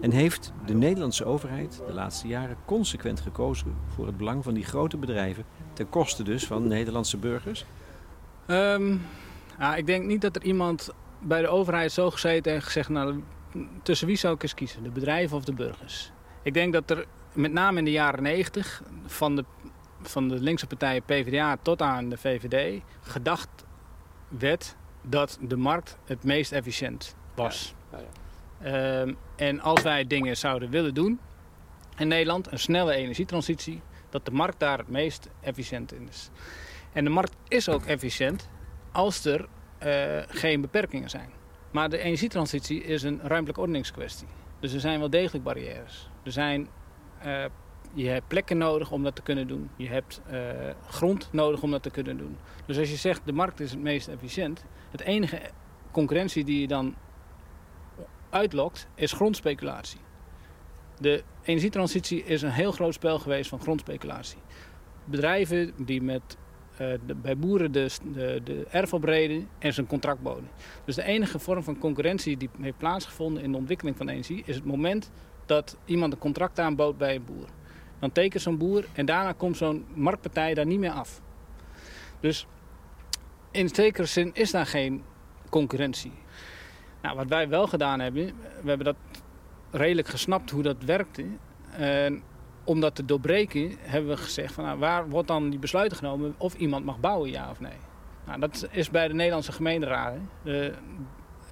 [0.00, 4.64] En heeft de Nederlandse overheid de laatste jaren consequent gekozen voor het belang van die
[4.64, 7.64] grote bedrijven, ten koste dus van Nederlandse burgers?
[8.46, 9.02] Um,
[9.58, 13.22] ja, ik denk niet dat er iemand bij de overheid zo gezeten heeft gezegd: nou,
[13.82, 16.12] tussen wie zou ik eens kiezen, de bedrijven of de burgers?
[16.42, 19.44] Ik denk dat er met name in de jaren 90 van de
[20.02, 23.48] van de linkse partijen PvdA tot aan de VVD gedacht
[24.28, 27.74] werd dat de markt het meest efficiënt was.
[27.92, 31.20] Ja, ja, ehm, en als wij dingen zouden willen doen
[31.96, 36.30] in Nederland, een snelle energietransitie, dat de markt daar het meest efficiënt in is.
[36.92, 38.48] En de markt is ook efficiënt
[38.92, 39.48] als er
[39.84, 41.30] uh, geen beperkingen zijn.
[41.70, 44.26] Maar de energietransitie is een ruimtelijke ordeningskwestie.
[44.60, 46.10] Dus er zijn wel degelijk barrières.
[46.22, 46.68] Er zijn
[47.26, 47.44] uh,
[47.94, 49.70] je hebt plekken nodig om dat te kunnen doen.
[49.76, 50.40] Je hebt uh,
[50.86, 52.36] grond nodig om dat te kunnen doen.
[52.66, 55.40] Dus als je zegt de markt is het meest efficiënt, het enige
[55.90, 56.94] concurrentie die je dan
[58.30, 60.00] uitlokt is grondspeculatie.
[60.98, 64.38] De energietransitie is een heel groot spel geweest van grondspeculatie.
[65.04, 66.36] Bedrijven die met,
[66.76, 70.50] de, bij boeren de, de, de erf opreden en zijn contract boden.
[70.84, 74.54] Dus de enige vorm van concurrentie die heeft plaatsgevonden in de ontwikkeling van energie is
[74.54, 75.10] het moment
[75.46, 77.48] dat iemand een contract aanbood bij een boer.
[78.00, 81.20] Dan tekent zo'n boer en daarna komt zo'n marktpartij daar niet meer af.
[82.20, 82.46] Dus
[83.50, 85.02] in zekere zin is daar geen
[85.50, 86.12] concurrentie.
[87.02, 88.26] Nou, wat wij wel gedaan hebben,
[88.62, 88.96] we hebben dat
[89.70, 91.24] redelijk gesnapt hoe dat werkte.
[91.70, 92.22] En
[92.64, 96.34] om dat te doorbreken hebben we gezegd van nou, waar wordt dan die besluit genomen
[96.38, 97.78] of iemand mag bouwen, ja of nee.
[98.26, 100.14] Nou, dat is bij de Nederlandse gemeenteraad.
[100.42, 100.72] De,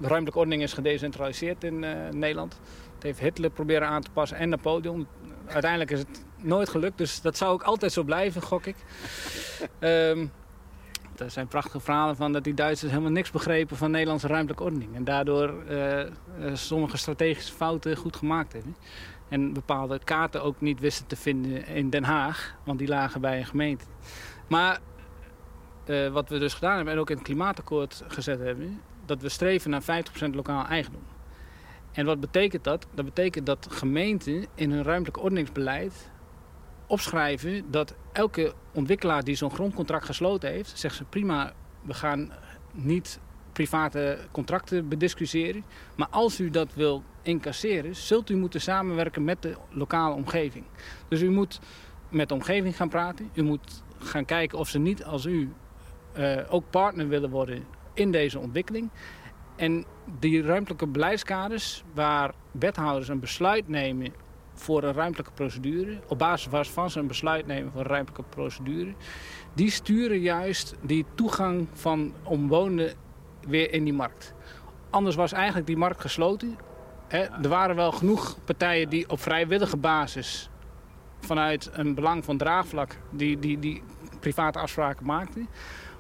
[0.00, 2.61] ruimtelijke ordening is gedecentraliseerd in uh, Nederland.
[2.94, 5.06] Het heeft Hitler proberen aan te passen en Napoleon.
[5.46, 8.77] Uiteindelijk is het nooit gelukt, dus dat zou ook altijd zo blijven, gok ik.
[9.81, 10.33] Um,
[11.20, 14.94] er zijn prachtige verhalen van dat die Duitsers helemaal niks begrepen van Nederlandse ruimtelijke ordening.
[14.94, 16.03] En daardoor uh,
[16.53, 18.77] sommige strategische fouten goed gemaakt hebben.
[19.29, 23.38] En bepaalde kaarten ook niet wisten te vinden in Den Haag, want die lagen bij
[23.38, 23.85] een gemeente.
[24.48, 24.79] Maar
[25.87, 29.29] uh, wat we dus gedaan hebben en ook in het klimaatakkoord gezet hebben, dat we
[29.29, 29.85] streven naar 50%
[30.33, 31.03] lokaal eigendom.
[31.92, 32.87] En wat betekent dat?
[32.94, 36.11] Dat betekent dat gemeenten in hun ruimtelijk ordeningsbeleid
[36.88, 42.33] opschrijven dat elke ontwikkelaar die zo'n grondcontract gesloten heeft, zegt ze prima, we gaan
[42.72, 43.20] niet
[43.53, 45.64] private contracten bediscussiëren.
[45.96, 50.64] Maar als u dat wil incasseren, zult u moeten samenwerken met de lokale omgeving.
[51.09, 51.61] Dus u moet
[52.09, 53.31] met de omgeving gaan praten.
[53.35, 55.53] U moet gaan kijken of ze niet als u
[56.18, 58.90] uh, ook partner willen worden in deze ontwikkeling.
[59.57, 59.85] En
[60.18, 64.12] die ruimtelijke beleidskaders waar wethouders een besluit nemen
[64.61, 68.94] voor een ruimtelijke procedure, op basis waarvan ze een besluit nemen voor een ruimtelijke procedure,
[69.55, 72.94] die sturen juist die toegang van omwonenden
[73.47, 74.35] weer in die markt.
[74.90, 76.57] Anders was eigenlijk die markt gesloten.
[77.09, 80.51] Er waren wel genoeg partijen die op vrijwillige basis
[81.21, 83.83] vanuit een belang van draagvlak die, die, die
[84.21, 85.49] private afspraken maakten.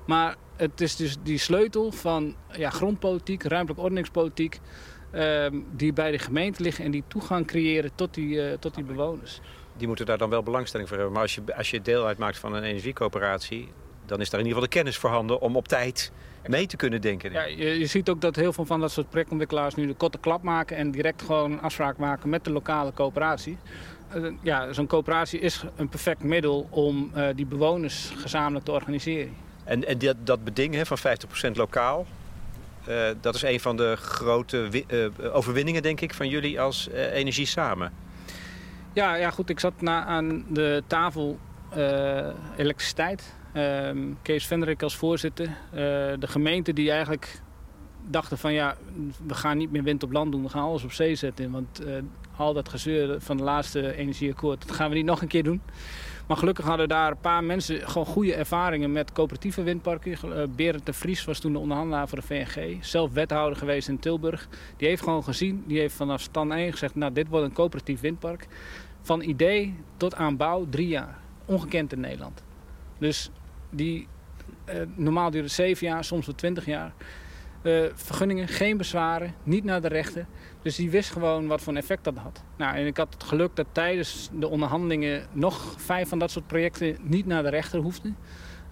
[0.06, 4.60] Maar het is dus die sleutel van ja, grondpolitiek, ruimtelijk ordeningspolitiek...
[5.18, 8.84] Ehm, die bij de gemeente liggen en die toegang creëren tot die, uh, tot die
[8.84, 9.40] bewoners.
[9.76, 11.14] Die moeten daar dan wel belangstelling voor hebben.
[11.14, 13.68] Maar als je, als je deel uitmaakt van een energiecoöperatie...
[14.06, 16.12] dan is daar in ieder geval de kennis voorhanden om op tijd
[16.46, 17.32] mee te kunnen denken.
[17.32, 20.18] Ja, je, je, ziet ook dat heel veel van dat soort projectontwikkelaars nu de korte
[20.18, 20.76] klap maken...
[20.76, 23.58] en direct gewoon een afspraak maken met de lokale coöperatie.
[24.16, 29.36] Uh, ja, zo'n coöperatie is een perfect middel om uh, die bewoners gezamenlijk te organiseren.
[29.64, 30.98] En, en dat, dat beding van
[31.48, 32.06] 50% lokaal,
[32.88, 37.14] uh, dat is een van de grote uh, overwinningen, denk ik, van jullie als uh,
[37.14, 37.92] Energie Samen.
[38.92, 39.50] Ja, ja, goed.
[39.50, 41.38] Ik zat na, aan de tafel
[42.56, 43.34] elektriciteit.
[43.52, 45.48] Ehm, Kees Venderik als voorzitter.
[46.18, 47.40] de gemeente die eigenlijk
[48.06, 48.76] dachten van ja,
[49.26, 50.42] we gaan niet meer wind op land doen.
[50.42, 51.50] We gaan alles op zee zetten.
[51.50, 51.82] Want
[52.36, 55.60] al dat gezeur van de laatste energieakkoord, dat gaan we niet nog een keer doen.
[56.28, 60.12] Maar gelukkig hadden daar een paar mensen gewoon goede ervaringen met coöperatieve windparken.
[60.24, 62.84] Uh, Berend de Vries was toen de onderhandelaar voor de VNG.
[62.84, 64.48] Zelf wethouder geweest in Tilburg.
[64.76, 66.94] Die heeft gewoon gezien, die heeft vanaf stand 1 gezegd...
[66.94, 68.46] nou, dit wordt een coöperatief windpark.
[69.00, 71.18] Van idee tot aan bouw drie jaar.
[71.44, 72.42] Ongekend in Nederland.
[72.98, 73.30] Dus
[73.70, 74.06] die,
[74.68, 76.92] uh, normaal duurt het zeven jaar, soms wel twintig jaar...
[77.62, 80.26] Uh, vergunningen, geen bezwaren, niet naar de rechter.
[80.62, 82.42] Dus die wist gewoon wat voor een effect dat had.
[82.56, 86.46] Nou, en ik had het geluk dat tijdens de onderhandelingen nog vijf van dat soort
[86.46, 88.16] projecten niet naar de rechter hoefden.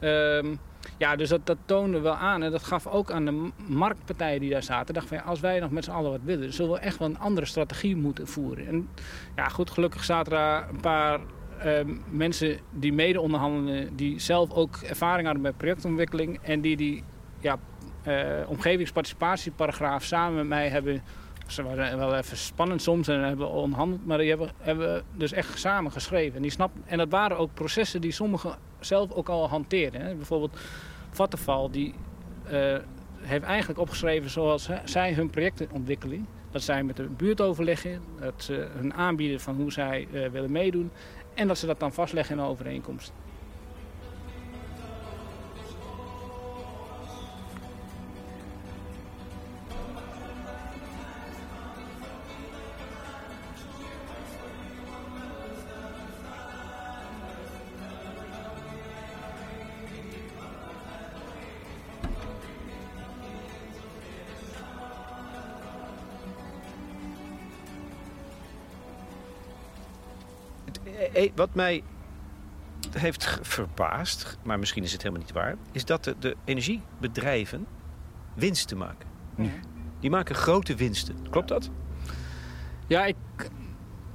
[0.00, 0.58] Um,
[0.98, 2.42] ja, dus dat, toonde wel aan.
[2.42, 4.94] En dat gaf ook aan de marktpartijen die daar zaten.
[4.94, 7.18] Dacht van, als wij nog met z'n allen wat willen, zullen we echt wel een
[7.18, 8.66] andere strategie moeten voeren.
[8.66, 8.88] En
[9.36, 11.20] ja, goed, gelukkig zaten daar een paar
[11.64, 16.38] um, mensen die mede onderhandelen, die zelf ook ervaring hadden met projectontwikkeling.
[16.42, 17.04] En die die
[17.40, 17.58] ja,
[18.46, 21.02] omgevingsparticipatieparagraaf samen met mij hebben
[21.46, 25.58] ze waren wel even spannend soms en hebben onderhandeld, maar die hebben, hebben dus echt
[25.58, 26.36] samen geschreven.
[26.36, 30.00] En, die snap, en dat waren ook processen die sommigen zelf ook al hanteerden.
[30.00, 30.14] Hè.
[30.14, 30.58] Bijvoorbeeld
[31.10, 31.94] Vattenfall, die
[32.52, 32.76] uh,
[33.20, 36.26] heeft eigenlijk opgeschreven zoals zij hun projecten ontwikkelen.
[36.50, 40.52] Dat zij met de buurt overleggen, dat ze hun aanbieden van hoe zij uh, willen
[40.52, 40.90] meedoen.
[41.34, 43.12] En dat ze dat dan vastleggen in een overeenkomst.
[71.34, 71.82] Wat mij
[72.90, 77.66] heeft verbaasd, maar misschien is het helemaal niet waar, is dat de, de energiebedrijven
[78.34, 79.08] winsten maken.
[79.34, 79.50] Nu.
[80.00, 81.16] Die maken grote winsten.
[81.30, 81.70] Klopt dat?
[82.86, 83.16] Ja, ik,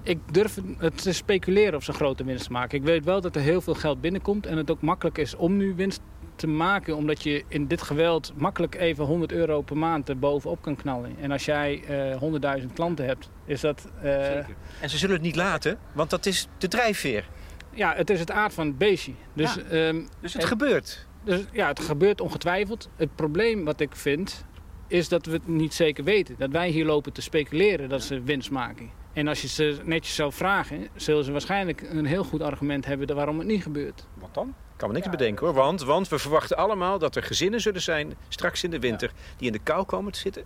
[0.03, 2.77] ik durf het te speculeren of ze grote winst maken.
[2.77, 5.57] Ik weet wel dat er heel veel geld binnenkomt en het ook makkelijk is om
[5.57, 6.01] nu winst
[6.41, 6.95] te maken.
[6.95, 11.15] Omdat je in dit geweld makkelijk even 100 euro per maand er bovenop kan knallen.
[11.19, 11.83] En als jij
[12.21, 13.87] uh, 100.000 klanten hebt, is dat...
[13.95, 14.01] Uh...
[14.01, 14.55] Zeker.
[14.81, 17.29] En ze zullen het niet laten, want dat is de drijfveer.
[17.73, 19.13] Ja, het is het aard van het beestje.
[19.33, 19.87] Dus, ja.
[19.87, 21.07] um, dus het en, gebeurt?
[21.23, 22.89] Dus, ja, het gebeurt ongetwijfeld.
[22.95, 24.45] Het probleem wat ik vind,
[24.87, 26.35] is dat we het niet zeker weten.
[26.37, 28.89] Dat wij hier lopen te speculeren dat ze winst maken.
[29.13, 33.15] En als je ze netjes zou vragen, zullen ze waarschijnlijk een heel goed argument hebben
[33.15, 34.07] waarom het niet gebeurt.
[34.13, 34.53] Wat dan?
[34.81, 35.55] Ik kan me niks ja, bedenken hoor.
[35.55, 39.47] Want, want we verwachten allemaal dat er gezinnen zullen zijn straks in de winter die
[39.47, 40.43] in de kou komen te zitten.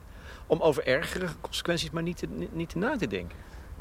[0.47, 3.37] Om over ergere consequenties maar niet, te, niet te na te denken.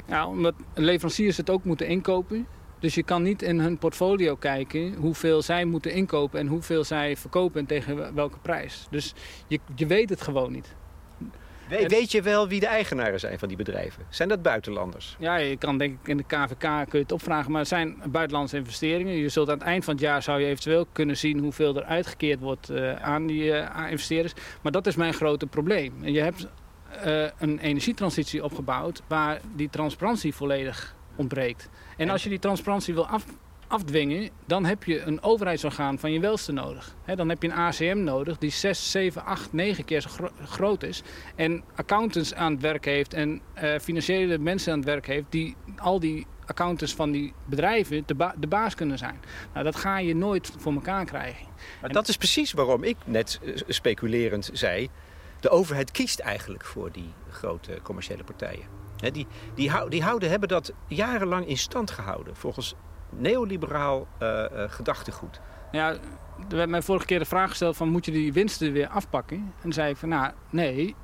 [0.07, 2.47] Ja, omdat leveranciers het ook moeten inkopen.
[2.79, 7.17] Dus je kan niet in hun portfolio kijken hoeveel zij moeten inkopen en hoeveel zij
[7.17, 8.87] verkopen en tegen welke prijs.
[8.89, 9.13] Dus
[9.47, 10.75] je, je weet het gewoon niet.
[11.67, 14.05] We, weet je wel wie de eigenaren zijn van die bedrijven?
[14.09, 15.15] Zijn dat buitenlanders?
[15.19, 18.01] Ja, je kan denk ik in de KVK kun je het opvragen, maar het zijn
[18.05, 19.13] buitenlandse investeringen.
[19.13, 21.83] Je zult aan het eind van het jaar zou je eventueel kunnen zien hoeveel er
[21.83, 24.33] uitgekeerd wordt uh, aan die uh, investeerders.
[24.61, 25.93] Maar dat is mijn grote probleem.
[26.03, 26.47] Je hebt
[27.05, 31.69] uh, een energietransitie opgebouwd waar die transparantie volledig ontbreekt.
[31.97, 33.25] En als je die transparantie wil af,
[33.67, 36.95] afdwingen, dan heb je een overheidsorgaan van je welste nodig.
[37.15, 40.09] dan heb je een ACM nodig die 6, 7, 8, 9 keer zo
[40.45, 41.03] groot is.
[41.35, 45.55] En accountants aan het werk heeft en uh, financiële mensen aan het werk heeft die
[45.77, 49.19] al die accountants van die bedrijven de, de baas kunnen zijn.
[49.53, 51.47] Nou, dat ga je nooit voor elkaar krijgen.
[51.81, 54.89] Maar dat is precies waarom ik net eh, speculerend zei...
[55.39, 58.65] de overheid kiest eigenlijk voor die grote commerciële partijen.
[58.95, 59.11] die,
[59.55, 62.35] die, die houden, hebben dat jarenlang in stand gehouden...
[62.35, 62.75] volgens
[63.17, 65.41] neoliberaal uh, uh, gedachtegoed.
[65.71, 65.89] Ja,
[66.49, 67.89] er werd mij vorige keer de vraag gesteld van...
[67.89, 69.53] moet je die winsten weer afpakken?
[69.61, 70.95] En zei ik van, nou, nee,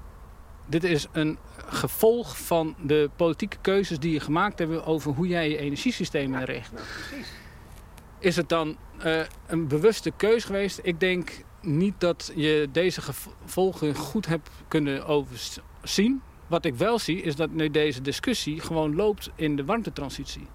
[0.68, 5.50] dit is een gevolg van de politieke keuzes die je gemaakt hebt over hoe jij
[5.50, 6.72] je energiesysteem inricht.
[6.72, 6.86] Nou,
[8.20, 10.80] is het dan uh, een bewuste keus geweest?
[10.84, 16.22] Ik denk niet dat je deze gevolgen goed hebt kunnen overzien.
[16.48, 20.48] Wat ik wel zie is dat nu deze discussie gewoon loopt in de warmtetransitie.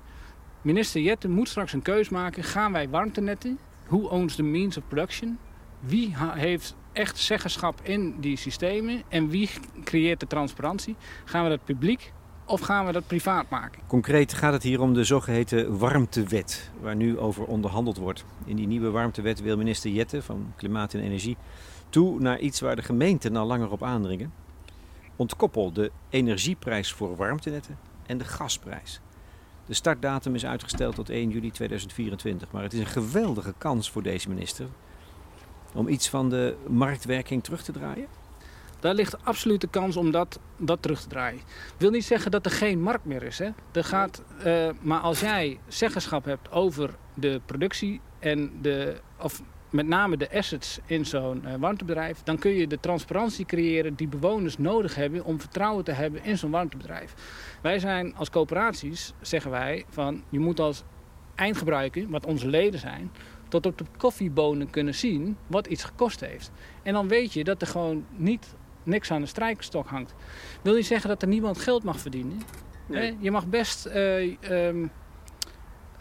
[0.66, 2.44] Minister Jette moet straks een keus maken.
[2.44, 3.59] Gaan wij warmtenetten?
[3.87, 5.38] Who owns the means of production?
[5.81, 9.50] Wie heeft echt zeggenschap in die systemen en wie
[9.85, 10.96] creëert de transparantie?
[11.24, 12.12] Gaan we dat publiek
[12.44, 13.83] of gaan we dat privaat maken?
[13.87, 18.24] Concreet gaat het hier om de zogeheten warmtewet, waar nu over onderhandeld wordt.
[18.44, 21.37] In die nieuwe warmtewet wil minister Jette van Klimaat en Energie
[21.88, 24.33] toe naar iets waar de gemeenten al langer op aandringen.
[25.16, 29.00] Ontkoppel de energieprijs voor warmtenetten en de gasprijs.
[29.66, 34.02] De startdatum is uitgesteld tot 1 juli 2024, maar het is een geweldige kans voor
[34.02, 34.66] deze minister
[35.74, 38.07] om iets van de marktwerking terug te draaien?
[38.81, 41.40] Daar ligt absoluut de kans om dat, dat terug te draaien.
[41.76, 43.38] Wil niet zeggen dat er geen markt meer is.
[43.38, 43.48] Hè.
[43.72, 49.42] Er gaat, uh, maar als jij zeggenschap hebt over de productie en de, of
[49.76, 54.08] met name de assets in zo'n uh, warmtebedrijf, dan kun je de transparantie creëren die
[54.08, 57.14] bewoners nodig hebben om vertrouwen te hebben in zo'n warmtebedrijf.
[57.62, 60.84] Wij zijn als coöperaties, zeggen wij, van je moet als
[61.34, 63.10] eindgebruiker, wat onze leden zijn,
[63.48, 66.50] tot op de koffiebonen kunnen zien wat iets gekost heeft.
[66.82, 70.14] En dan weet je dat er gewoon niet niks aan de strijkstok hangt.
[70.62, 72.40] Wil je zeggen dat er niemand geld mag verdienen?
[72.86, 73.16] Nee.
[73.20, 74.90] Je mag best uh, um,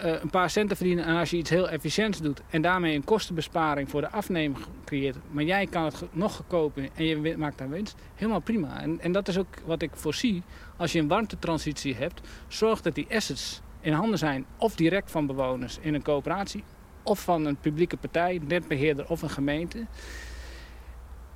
[0.04, 3.04] uh, een paar centen verdienen en als je iets heel efficiënts doet en daarmee een
[3.04, 7.70] kostenbesparing voor de afnemer creëert, maar jij kan het nog goedkoper en je maakt daar
[7.70, 8.82] winst, helemaal prima.
[8.82, 10.44] En, en dat is ook wat ik voorzie.
[10.78, 15.26] Als je een warmtetransitie hebt, zorg dat die assets in handen zijn of direct van
[15.26, 16.64] bewoners in een coöperatie
[17.04, 19.86] of van een publieke partij, netbeheerder of een gemeente.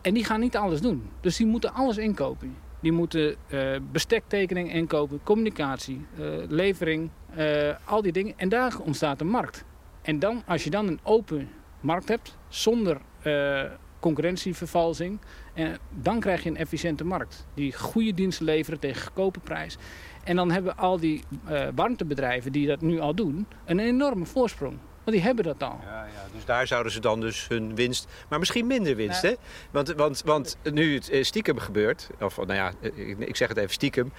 [0.01, 1.09] En die gaan niet alles doen.
[1.21, 2.55] Dus die moeten alles inkopen.
[2.81, 8.33] Die moeten uh, bestektekening inkopen, communicatie, uh, levering, uh, al die dingen.
[8.37, 9.65] En daar ontstaat een markt.
[10.01, 12.97] En dan, als je dan een open markt hebt, zonder
[13.99, 15.19] concurrentievervalsing,
[16.01, 17.47] dan krijg je een efficiënte markt.
[17.53, 19.77] Die goede diensten leveren tegen goedkope prijs.
[20.23, 21.23] En dan hebben al die
[21.75, 24.77] warmtebedrijven die dat nu al doen, een enorme voorsprong.
[25.09, 25.79] Want die hebben dat al.
[25.83, 28.07] Ja, ja, dus daar zouden ze dan dus hun winst...
[28.29, 29.33] Maar misschien minder winst, hè?
[29.71, 32.09] Want, want, want nu het eh, stiekem gebeurt...
[32.19, 34.13] Of nou ja, eh, ik zeg het even stiekem...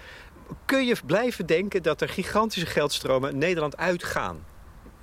[0.65, 4.45] Kun je blijven denken dat er gigantische geldstromen Nederland uitgaan?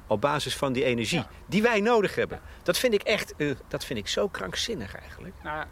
[0.08, 2.39] Op basis van die energie die wij nodig hebben.
[2.63, 5.34] Dat vind ik echt uh, dat vind ik zo krankzinnig eigenlijk.
[5.43, 5.65] Nou,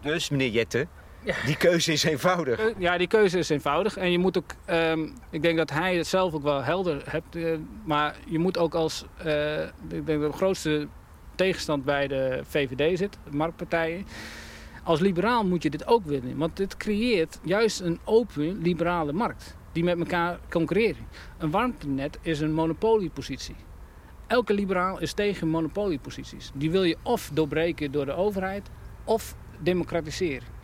[0.00, 0.86] dus meneer Jette,
[1.22, 1.34] ja.
[1.46, 2.72] Die keuze is eenvoudig.
[2.78, 3.96] Ja, die keuze is eenvoudig.
[3.96, 7.36] En je moet ook, um, ik denk dat hij het zelf ook wel helder hebt.
[7.36, 10.88] Uh, maar je moet ook als, uh, ik denk dat de grootste
[11.34, 14.06] tegenstand bij de VVD zit, de marktpartijen.
[14.84, 16.36] Als liberaal moet je dit ook willen.
[16.36, 19.56] Want dit creëert juist een open liberale markt.
[19.72, 21.06] Die met elkaar concurreren.
[21.38, 23.56] Een warmtenet is een monopoliepositie.
[24.26, 26.50] Elke liberaal is tegen monopolieposities.
[26.54, 28.70] Die wil je of doorbreken door de overheid
[29.04, 30.57] of democratiseren.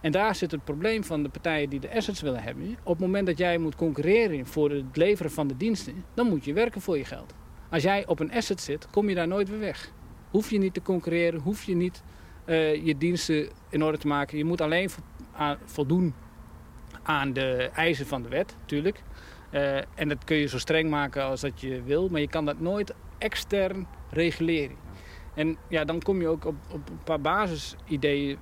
[0.00, 2.76] En daar zit het probleem van de partijen die de assets willen hebben.
[2.82, 6.44] Op het moment dat jij moet concurreren voor het leveren van de diensten, dan moet
[6.44, 7.34] je werken voor je geld.
[7.70, 9.92] Als jij op een asset zit, kom je daar nooit weer weg.
[10.30, 12.02] Hoef je niet te concurreren, hoef je niet
[12.46, 14.38] uh, je diensten in orde te maken.
[14.38, 14.90] Je moet alleen
[15.64, 16.14] voldoen
[17.02, 19.02] aan de eisen van de wet, natuurlijk.
[19.50, 22.44] Uh, en dat kun je zo streng maken als dat je wil, maar je kan
[22.44, 24.76] dat nooit extern reguleren.
[25.34, 28.38] En ja, dan kom je ook op, op een paar basisideeën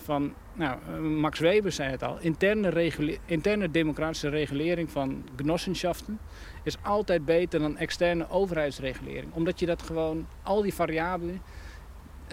[0.00, 6.18] van, nou, eh, Max Weber zei het al, interne, interne democratische regulering van genossenschaften
[6.62, 9.32] is altijd beter dan externe overheidsregulering.
[9.32, 11.42] Omdat je dat gewoon, al die variabelen,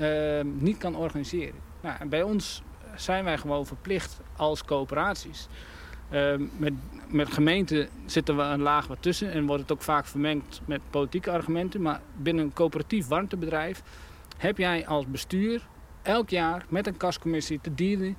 [0.02, 1.60] uh, niet kan organiseren.
[1.82, 2.62] Nou, en bij ons
[2.96, 5.48] zijn wij gewoon verplicht als coöperaties.
[6.12, 6.74] Uh, met,
[7.08, 10.82] met gemeenten zitten we een laag wat tussen en wordt het ook vaak vermengd met
[10.90, 11.82] politieke argumenten.
[11.82, 13.84] Maar binnen een coöperatief warmtebedrijf
[14.38, 15.68] heb jij als bestuur
[16.08, 18.18] elk jaar met een kascommissie te dealen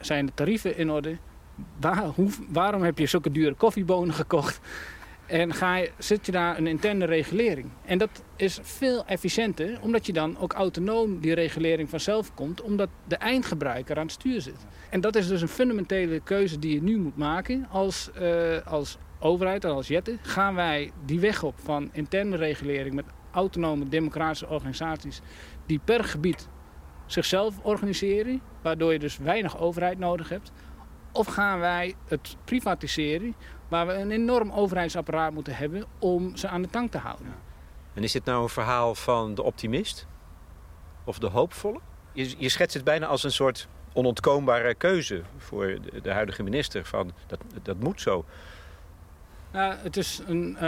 [0.00, 1.16] Zijn de tarieven in orde?
[2.48, 4.60] Waarom heb je zulke dure koffiebonen gekocht?
[5.26, 7.70] En ga je, zit je daar een interne regulering.
[7.84, 12.88] En dat is veel efficiënter, omdat je dan ook autonoom die regulering vanzelf komt, omdat
[13.04, 14.66] de eindgebruiker aan het stuur zit.
[14.90, 18.98] En dat is dus een fundamentele keuze die je nu moet maken als, uh, als
[19.18, 20.18] overheid en als Jetten.
[20.22, 25.20] Gaan wij die weg op van interne regulering met autonome democratische organisaties
[25.66, 26.48] die per gebied
[27.12, 30.52] zichzelf organiseren, waardoor je dus weinig overheid nodig hebt?
[31.12, 33.34] Of gaan wij het privatiseren,
[33.68, 37.34] waar we een enorm overheidsapparaat moeten hebben om ze aan de tang te houden?
[37.94, 40.06] En is dit nou een verhaal van de optimist?
[41.04, 41.80] Of de hoopvolle?
[42.12, 46.84] Je, je schetst het bijna als een soort onontkoombare keuze voor de, de huidige minister.
[46.84, 48.24] Van, dat, dat moet zo.
[49.52, 50.60] Nou, het is een, uh,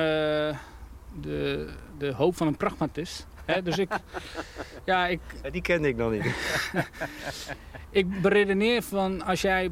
[1.21, 1.69] de,
[1.99, 3.27] de hoop van een pragmatist.
[3.63, 3.89] Dus ik,
[4.85, 5.21] ja, ik,
[5.51, 6.25] Die kende ik nog niet.
[8.01, 9.71] ik beredeneer van als jij...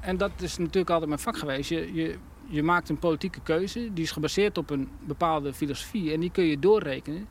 [0.00, 1.68] En dat is natuurlijk altijd mijn vak geweest.
[1.68, 3.92] Je, je, je maakt een politieke keuze.
[3.92, 6.12] Die is gebaseerd op een bepaalde filosofie.
[6.12, 7.28] En die kun je doorrekenen.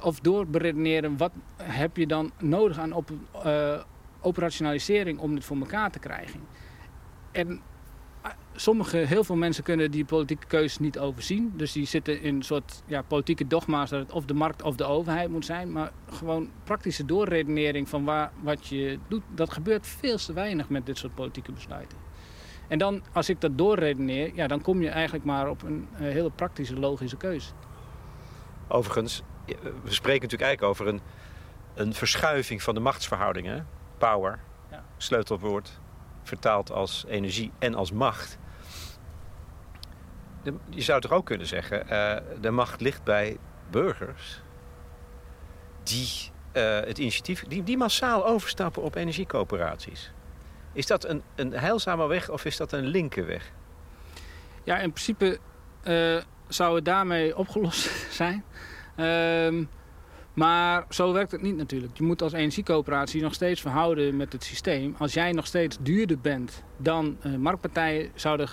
[0.00, 1.16] Of doorberedeneren.
[1.16, 3.10] Wat heb je dan nodig aan op,
[3.46, 3.80] uh,
[4.20, 6.40] operationalisering om dit voor elkaar te krijgen?
[7.32, 7.60] En
[8.56, 11.52] sommige, heel veel mensen kunnen die politieke keuzes niet overzien.
[11.56, 14.76] Dus die zitten in een soort ja, politieke dogma's dat het of de markt of
[14.76, 15.72] de overheid moet zijn.
[15.72, 20.86] Maar gewoon praktische doorredenering van waar, wat je doet, dat gebeurt veel te weinig met
[20.86, 21.98] dit soort politieke besluiten.
[22.68, 26.12] En dan, als ik dat doorredeneer, ja, dan kom je eigenlijk maar op een, een
[26.12, 27.50] hele praktische, logische keuze.
[28.68, 29.22] Overigens,
[29.82, 31.00] we spreken natuurlijk eigenlijk over een,
[31.74, 33.66] een verschuiving van de machtsverhoudingen.
[33.98, 34.38] Power,
[34.70, 34.84] ja.
[34.96, 35.80] sleutelwoord,
[36.22, 38.38] vertaald als energie en als macht
[40.68, 43.36] je zou toch ook kunnen zeggen, uh, de macht ligt bij
[43.70, 44.42] burgers
[45.82, 50.12] die uh, het initiatief, die, die massaal overstappen op energiecoöperaties.
[50.72, 53.52] Is dat een, een heilzame weg of is dat een linkerweg?
[54.64, 55.38] Ja, in principe
[55.84, 57.90] uh, zou het daarmee opgelost
[58.20, 58.44] zijn.
[58.96, 59.64] Ehm,
[60.32, 61.96] maar zo werkt het niet natuurlijk.
[61.96, 64.94] Je moet als energiecoöperatie nog steeds verhouden met het systeem.
[64.98, 68.48] Als jij nog steeds duurder bent dan marktpartijen, zouden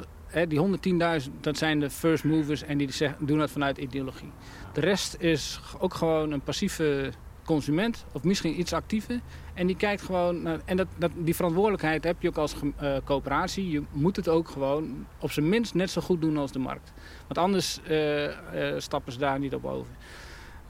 [0.47, 0.79] die
[1.23, 4.31] 110.000, dat zijn de first movers en die doen dat vanuit ideologie.
[4.73, 7.11] De rest is ook gewoon een passieve
[7.45, 9.19] consument of misschien iets actiever.
[9.53, 12.95] En die kijkt gewoon naar, en dat, dat, die verantwoordelijkheid heb je ook als uh,
[13.03, 13.69] coöperatie.
[13.69, 16.93] Je moet het ook gewoon op zijn minst net zo goed doen als de markt.
[17.27, 18.33] Want anders uh, uh,
[18.77, 19.91] stappen ze daar niet op over.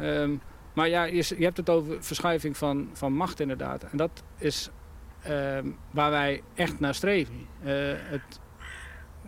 [0.01, 0.41] Um,
[0.73, 3.83] maar ja, je, je, hebt het over verschuiving van, van macht inderdaad.
[3.83, 4.69] En dat is
[5.27, 7.47] um, waar wij echt naar streven.
[7.63, 8.39] het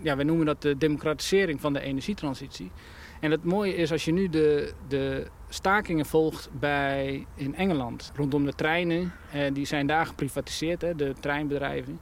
[0.05, 2.71] ja, we noemen dat de democratisering van de energietransitie.
[3.19, 8.45] En het mooie is als je nu de, de stakingen volgt bij, in Engeland rondom
[8.45, 9.13] de treinen.
[9.31, 11.99] En die zijn daar geprivatiseerd, hè, de treinbedrijven.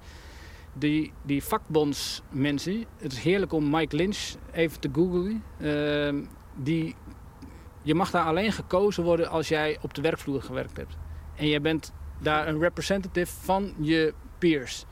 [0.73, 5.43] Die, die vakbondsmensen, het is heerlijk om Mike Lynch even te googlen.
[5.57, 6.25] Uh,
[6.55, 6.95] die,
[7.81, 10.97] je mag daar alleen gekozen worden als jij op de werkvloer gewerkt hebt.
[11.35, 14.85] En jij bent daar een representative van je peers.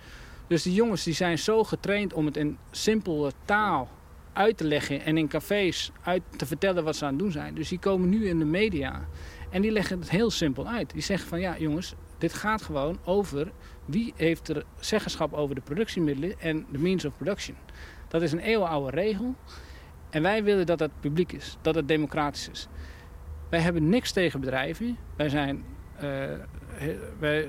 [0.52, 3.90] Dus die jongens die zijn zo getraind om het in simpele taal
[4.34, 7.56] uit te leggen en in cafés uit te vertellen wat ze aan het doen zijn.
[7.56, 9.08] Dus die komen nu in de media
[9.50, 10.92] en die leggen het heel simpel uit.
[10.92, 13.52] Die zeggen van ja jongens, dit gaat gewoon over
[13.86, 17.58] wie heeft er zeggenschap over de productiemiddelen en de means of production.
[18.08, 19.36] Dat is een eeuwenoude regel
[20.10, 22.68] en wij willen dat het publiek is, dat het democratisch is.
[23.50, 24.98] Wij hebben niks tegen bedrijven.
[25.16, 25.64] Wij zijn
[26.04, 26.24] uh,
[27.20, 27.48] wij,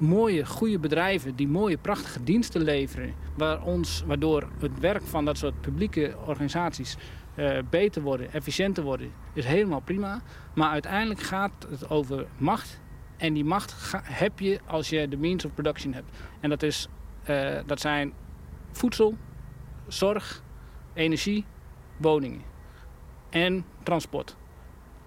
[0.00, 3.14] mooie, goede bedrijven die mooie, prachtige diensten leveren.
[3.36, 6.96] Waar ons, waardoor het werk van dat soort publieke organisaties
[7.36, 10.20] uh, beter worden, efficiënter worden, is helemaal prima.
[10.54, 12.80] Maar uiteindelijk gaat het over macht.
[13.16, 16.16] En die macht heb je als je de means of production hebt.
[16.40, 16.88] En dat, is,
[17.30, 18.12] uh, dat zijn
[18.70, 19.16] voedsel,
[19.88, 20.42] zorg,
[20.94, 21.44] energie,
[21.96, 22.42] woningen
[23.30, 24.36] en transport.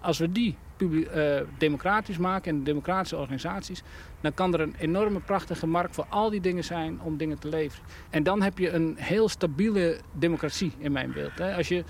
[0.00, 3.82] Als we die uh, democratisch maken en democratische organisaties,
[4.20, 7.48] dan kan er een enorme prachtige markt voor al die dingen zijn om dingen te
[7.48, 7.86] leveren.
[8.10, 11.38] En dan heb je een heel stabiele democratie in mijn beeld.
[11.38, 11.54] Hè.
[11.54, 11.84] Als je,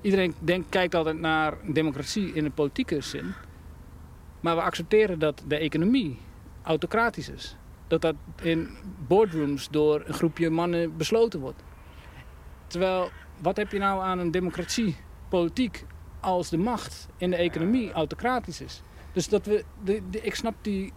[0.00, 3.32] iedereen denkt, kijkt altijd naar democratie in een politieke zin.
[4.40, 6.18] Maar we accepteren dat de economie
[6.62, 7.56] autocratisch is.
[7.86, 8.68] Dat dat in
[9.06, 11.62] boardrooms door een groepje mannen besloten wordt.
[12.66, 13.10] Terwijl,
[13.42, 14.96] wat heb je nou aan een democratie,
[15.28, 15.84] politiek,
[16.24, 18.82] als de macht in de economie autocratisch is.
[19.12, 20.92] Dus dat we, de, de, ik, snap die,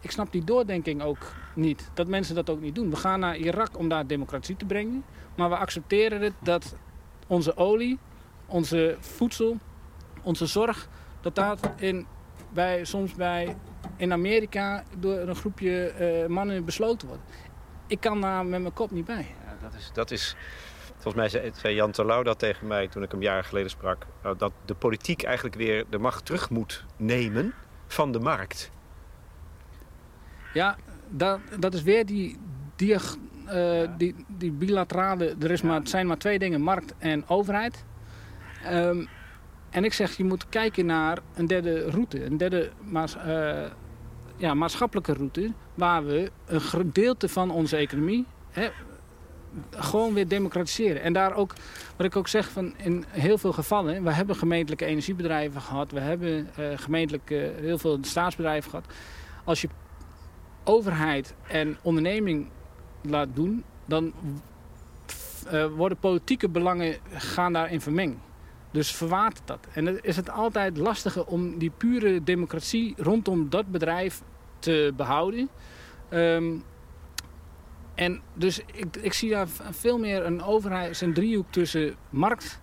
[0.00, 1.90] ik snap die doordenking ook niet.
[1.94, 2.90] Dat mensen dat ook niet doen.
[2.90, 5.04] We gaan naar Irak om daar democratie te brengen.
[5.36, 6.76] Maar we accepteren het dat
[7.26, 7.98] onze olie,
[8.46, 9.56] onze voedsel,
[10.22, 10.88] onze zorg...
[11.20, 12.06] dat dat in,
[12.52, 13.56] bij, soms bij,
[13.96, 17.22] in Amerika door een groepje uh, mannen besloten wordt.
[17.86, 19.26] ik kan daar met mijn kop niet bij.
[19.62, 20.36] Dat, is, dat is,
[20.98, 24.06] volgens mij zei Jan Terlouw dat tegen mij toen ik hem jaren geleden sprak.
[24.22, 27.54] Nou, dat de politiek eigenlijk weer de macht terug moet nemen
[27.86, 28.70] van de markt.
[30.52, 30.76] Ja,
[31.08, 32.38] dat, dat is weer die,
[32.76, 32.96] die,
[33.46, 35.36] uh, die, die bilaterale...
[35.40, 37.84] Er is maar, het zijn maar twee dingen, markt en overheid.
[38.72, 39.08] Um,
[39.70, 42.24] en ik zeg, je moet kijken naar een derde route.
[42.24, 42.70] Een derde
[43.26, 43.64] uh,
[44.36, 45.52] ja, maatschappelijke route...
[45.74, 48.26] waar we een gedeelte van onze economie...
[48.50, 48.68] Hè,
[49.70, 51.02] gewoon weer democratiseren.
[51.02, 51.54] En daar ook,
[51.96, 54.02] wat ik ook zeg, van in heel veel gevallen...
[54.02, 55.90] we hebben gemeentelijke energiebedrijven gehad...
[55.90, 58.86] we hebben uh, gemeentelijke, heel veel staatsbedrijven gehad.
[59.44, 59.68] Als je
[60.64, 62.48] overheid en onderneming
[63.02, 63.64] laat doen...
[63.84, 64.12] dan
[65.52, 68.20] uh, worden politieke belangen gaan daarin vermengen.
[68.70, 69.66] Dus verwatert dat.
[69.72, 74.22] En dan is het altijd lastiger om die pure democratie rondom dat bedrijf
[74.58, 75.48] te behouden.
[76.10, 76.64] Um,
[77.94, 82.60] en dus ik, ik, zie daar veel meer een overheid, een driehoek tussen markt,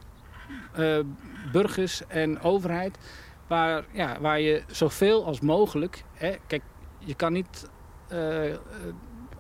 [0.80, 1.00] uh,
[1.52, 2.98] burgers en overheid.
[3.48, 6.04] Waar, ja, waar je zoveel als mogelijk.
[6.14, 6.62] Hè, kijk,
[7.00, 7.70] je kan niet.
[8.14, 8.56] Uh,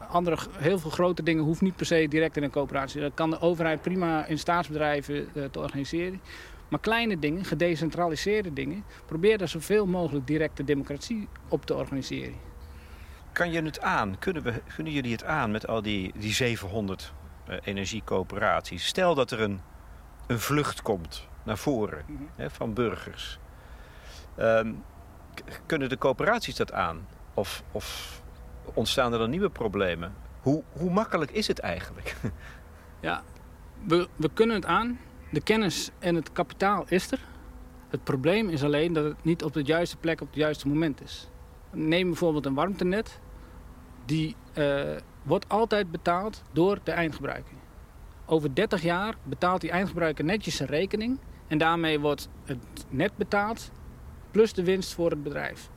[0.09, 3.01] andere, heel veel grote dingen hoeft niet per se direct in een coöperatie.
[3.01, 6.21] Dat kan de overheid prima in staatsbedrijven uh, te organiseren.
[6.69, 12.50] Maar kleine dingen, gedecentraliseerde dingen, probeer daar zoveel mogelijk directe democratie op te organiseren.
[13.31, 14.19] Kan je het aan?
[14.19, 17.13] Kunnen, we, kunnen jullie het aan met al die, die 700
[17.49, 18.85] uh, eh, energiecoöperaties?
[18.85, 19.61] Stel dat er een,
[20.27, 22.29] een vlucht komt naar voren mm -hmm.
[22.35, 23.39] hè, van burgers.
[24.39, 24.83] Um,
[25.65, 27.07] kunnen de coöperaties dat aan?
[27.33, 28.21] Of, of
[28.73, 30.13] ontstaan er dan nieuwe problemen?
[30.41, 32.15] Hoe, hoe makkelijk is het eigenlijk?
[33.01, 33.23] Ja,
[33.87, 34.99] we, we kunnen het aan.
[35.31, 37.19] De kennis en het kapitaal is er.
[37.89, 41.01] Het probleem is alleen dat het niet op de juiste plek op het juiste moment
[41.01, 41.29] is.
[41.71, 43.19] Neem bijvoorbeeld een warmtenet.
[44.05, 44.81] Die uh,
[45.23, 47.55] wordt altijd betaald door de eindgebruiker.
[48.25, 51.19] Over 30 jaar betaalt die eindgebruiker netjes zijn rekening.
[51.47, 53.71] En daarmee wordt het net betaald
[54.31, 55.69] plus de winst voor het bedrijf.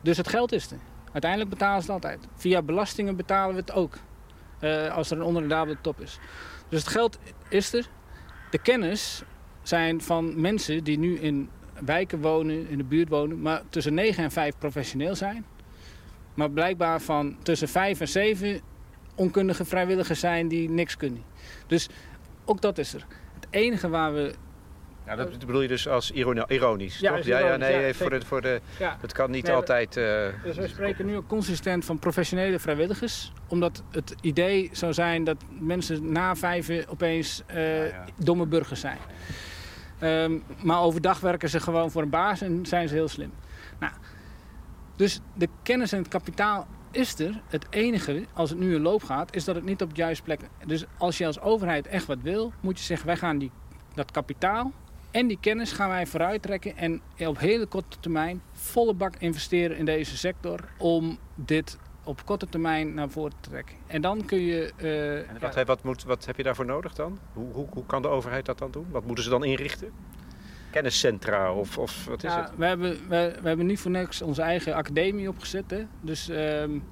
[0.00, 0.78] Dus het geld is er.
[1.12, 2.28] Uiteindelijk betalen ze het altijd.
[2.34, 3.98] Via belastingen betalen we het ook.
[4.60, 6.18] Uh, als er een onderendabele top is.
[6.68, 7.18] Dus het geld
[7.48, 7.88] is er.
[8.50, 9.22] De kennis
[9.62, 11.50] zijn van mensen die nu in
[11.84, 15.44] wijken wonen, in de buurt wonen, maar tussen 9 en 5 professioneel zijn.
[16.34, 18.60] Maar blijkbaar van tussen 5 en 7
[19.14, 21.22] onkundige vrijwilligers zijn die niks kunnen.
[21.66, 21.88] Dus
[22.44, 23.06] ook dat is er.
[23.34, 24.34] Het enige waar we
[25.06, 27.24] ja, dat bedoel je dus als ironisch, ja, toch?
[27.24, 28.96] Ja, ja, nee, ja, voor de, voor de, ja.
[29.00, 29.96] het kan niet nee, altijd...
[29.96, 30.26] Uh...
[30.44, 33.32] Dus we spreken nu ook consistent van professionele vrijwilligers.
[33.48, 37.82] Omdat het idee zou zijn dat mensen na vijven opeens uh,
[38.16, 38.98] domme burgers zijn.
[40.04, 43.32] Um, maar overdag werken ze gewoon voor een baas en zijn ze heel slim.
[43.78, 43.92] Nou,
[44.96, 47.42] dus de kennis en het kapitaal is er.
[47.46, 50.22] Het enige, als het nu in loop gaat, is dat het niet op de juiste
[50.22, 50.40] plek...
[50.66, 53.06] Dus als je als overheid echt wat wil, moet je zeggen...
[53.06, 53.50] wij gaan die,
[53.94, 54.72] dat kapitaal
[55.14, 59.76] en die kennis gaan wij vooruit trekken en op hele korte termijn volle bak investeren
[59.76, 63.76] in deze sector om dit op korte termijn naar voren te trekken.
[63.86, 64.72] En dan kun je...
[64.76, 65.64] Uh, en wat, ja.
[65.64, 67.18] wat, moet, wat heb je daarvoor nodig dan?
[67.32, 68.86] Hoe, hoe, hoe kan de overheid dat dan doen?
[68.90, 69.92] Wat moeten ze dan inrichten?
[70.70, 72.50] Kenniscentra of, of wat is ja, het?
[72.56, 75.70] We hebben, we, we hebben niet voor niks onze eigen academie opgezet.
[75.70, 75.84] Hè?
[76.00, 76.82] Dus, um,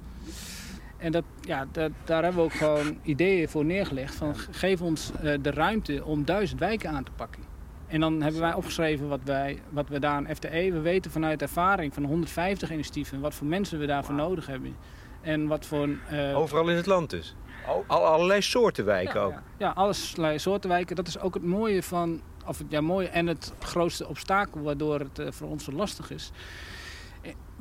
[0.97, 4.15] en dat, ja, dat, daar hebben we ook gewoon ideeën voor neergelegd.
[4.15, 7.43] Van, geef ons uh, de ruimte om duizend wijken aan te pakken.
[7.87, 10.71] En dan hebben wij opgeschreven wat, wij, wat we daar aan FTE...
[10.71, 13.19] We weten vanuit ervaring van 150 initiatieven...
[13.19, 14.27] wat voor mensen we daarvoor wow.
[14.27, 14.75] nodig hebben.
[15.23, 15.87] En wat voor...
[16.11, 16.37] Uh...
[16.37, 17.35] Overal in het land dus?
[17.67, 19.31] Al, allerlei soorten wijken ja, ook?
[19.31, 20.95] Ja, ja, allerlei soorten wijken.
[20.95, 22.21] Dat is ook het mooie van...
[22.45, 26.31] Of, ja, mooie en het grootste obstakel waardoor het uh, voor ons zo lastig is.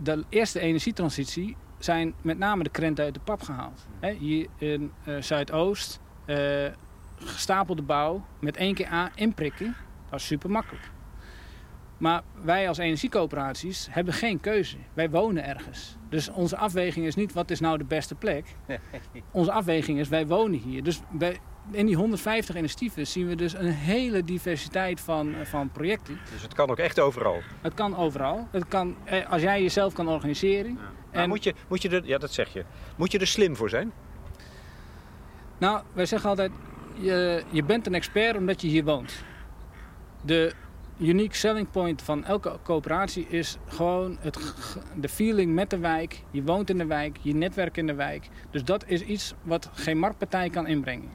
[0.03, 3.87] De eerste energietransitie zijn met name de krenten uit de pap gehaald.
[4.01, 6.01] He, hier in uh, Zuidoost,
[7.17, 9.77] gestapelde bouw, met één keer aan inprikken
[10.13, 10.91] dat is super makkelijk.
[12.03, 14.77] Maar wij als energiecoöperaties hebben geen keuze.
[14.95, 15.97] Wij wonen ergens.
[16.09, 18.45] Dus onze afweging is niet wat is nou de beste plek.
[19.31, 20.83] Onze afweging is wij wonen hier.
[20.83, 21.01] Dus
[21.71, 26.19] in die 150 initiatieven zien we dus een hele diversiteit van, van projecten.
[26.33, 27.41] Dus het kan ook echt overal?
[27.61, 28.49] Het kan overal.
[28.51, 30.79] Het kan, eh, als jij jezelf kan organiseren.
[31.13, 31.21] Ja.
[31.21, 31.29] En...
[31.29, 32.65] moet je, moet je er, ja, dat zeg je.
[32.97, 33.93] Moet je er slim voor zijn?
[35.59, 36.51] Nou, wij zeggen altijd,
[36.95, 39.25] je, je bent een expert omdat je hier woont.
[40.25, 40.53] De
[41.03, 44.55] unique selling point van elke coöperatie is gewoon het,
[45.01, 46.23] de feeling met de wijk.
[46.31, 48.29] Je woont in de wijk, je netwerk in de wijk.
[48.51, 51.11] Dus dat is iets wat geen marktpartij kan inbrengen.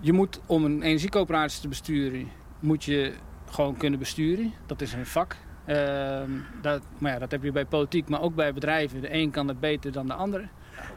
[0.00, 2.28] Je moet om een energiecoöperatie te besturen,
[2.60, 3.12] moet je
[3.50, 4.52] gewoon kunnen besturen.
[4.66, 5.36] Dat is een vak.
[5.66, 6.20] Uh,
[6.62, 9.00] dat, maar ja, dat heb je bij politiek, maar ook bij bedrijven.
[9.00, 10.48] De een kan het beter dan de andere.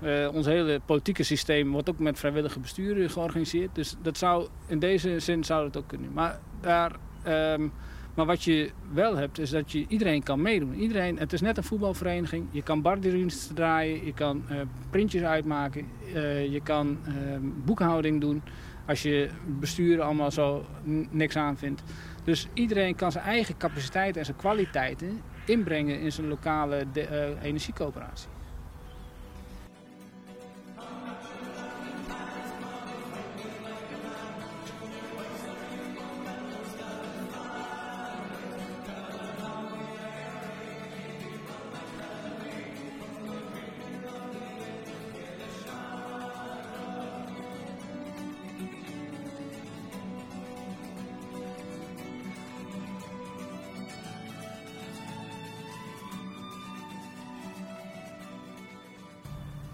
[0.03, 3.75] Uh, ons hele politieke systeem wordt ook met vrijwillige besturen georganiseerd.
[3.75, 6.13] Dus dat zou, in deze zin zou het ook kunnen.
[6.13, 6.91] Maar, daar,
[7.23, 7.67] ehm,
[8.15, 10.73] maar wat je wel hebt, is dat je iedereen kan meedoen.
[10.73, 12.47] Iedereen, het is net een voetbalvereniging.
[12.51, 14.57] Je kan bardiensten draaien, je kan uh,
[14.89, 18.41] printjes uitmaken, uh, je kan ehm, boekhouding doen.
[18.87, 19.29] Als je
[19.59, 20.65] bestuur allemaal zo
[21.09, 21.83] niks aan vindt.
[22.23, 26.85] Dus iedereen kan zijn eigen capaciteiten en zijn kwaliteiten inbrengen in zijn lokale
[27.41, 28.29] energiecoöperatie.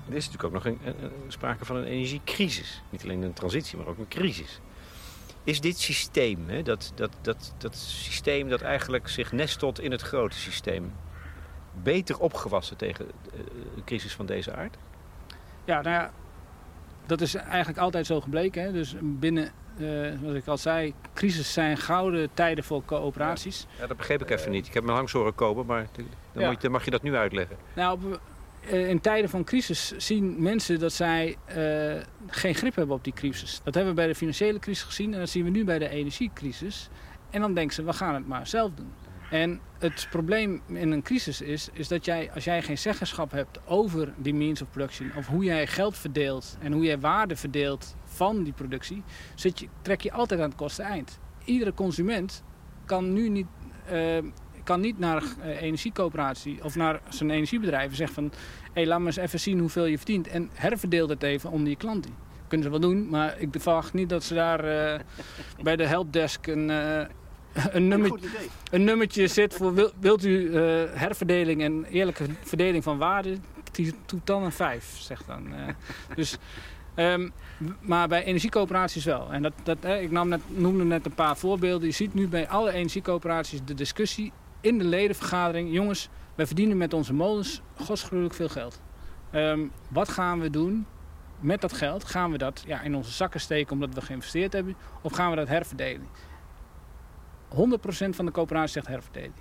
[0.10, 2.82] Er is natuurlijk ook nog een, een, sprake van een energiecrisis.
[2.90, 4.60] Niet alleen een transitie, maar ook een crisis.
[5.44, 10.02] Is dit systeem, hè, dat, dat, dat, dat systeem dat eigenlijk zich nestelt in het
[10.02, 10.94] grote systeem,
[11.84, 13.06] beter opgewassen tegen
[13.76, 14.78] een crisis van deze aard?
[15.66, 16.12] Ja, nou ja,
[17.06, 18.64] dat is eigenlijk altijd zo gebleken.
[18.64, 18.72] Hè?
[18.72, 23.68] Dus binnen, uh, zoals ik al zei, crisis zijn gouden tijden voor coöperaties.
[23.80, 24.68] Ja, dat begreep ik even niet.
[24.68, 26.46] Ik heb mijn langs horen kopen, maar dan, ja.
[26.48, 27.58] moet je, dan mag je dat nu uitleggen.
[27.76, 28.18] Nou, eh,
[28.62, 33.60] in tijden van crisis zien mensen dat zij uh, geen grip hebben op die crisis.
[33.64, 35.90] Dat hebben we bij de financiële crisis gezien en dat zien we nu bij de
[35.90, 36.90] energiecrisis.
[37.30, 38.92] En dan denken ze, we gaan het maar zelf doen.
[39.30, 43.60] En het probleem in een crisis is, is dat jij, als jij geen zeggenschap hebt
[43.66, 47.96] over die means of production, of hoe jij geld verdeelt en hoe jij waarde verdeelt
[48.04, 49.04] van die productie,
[49.36, 51.20] zit trek je altijd aan het kosten eind.
[51.46, 52.44] Iedere consument
[52.86, 53.48] kan nu niet
[53.92, 54.18] uh,
[54.68, 58.24] kan niet naar een uh, energiecoöperatie of naar zijn energiebedrijf en zeggen van...
[58.64, 61.70] hé, hey, laat me eens even zien hoeveel je verdient en herverdeel dat even onder
[61.70, 62.12] je klanten.
[62.48, 65.00] Kunnen ze wel doen, maar ik verwacht niet dat ze daar uh,
[65.62, 67.02] bij de helpdesk een, uh,
[67.78, 68.20] een, nummer,
[68.72, 69.74] een, nummertje zit voor...
[69.74, 70.56] Wil, wilt u
[70.94, 73.38] herverdeling en eerlijke verdeling van waarde?
[74.06, 75.48] Doe dan een 5, zegt dan.
[76.16, 76.38] dus...
[76.96, 77.34] Um,
[77.82, 79.32] maar bij energiecoöperaties wel.
[79.32, 81.88] En dat, dat, ik nam net, noemde net een paar voorbeelden.
[81.88, 84.32] Je ziet nu bij alle energiecoöperaties de discussie
[84.62, 88.82] in de ledenvergadering, jongens, wij verdienen met onze molens godsgruwelijk veel geld.
[89.32, 90.86] Um, wat gaan we doen
[91.40, 92.04] met dat geld?
[92.04, 94.76] Gaan we dat ja, in onze zakken steken omdat we geïnvesteerd hebben?
[95.02, 96.08] Of gaan we dat herverdelen?
[97.50, 97.56] 100%
[98.10, 99.34] van de coöperatie zegt herverdelen.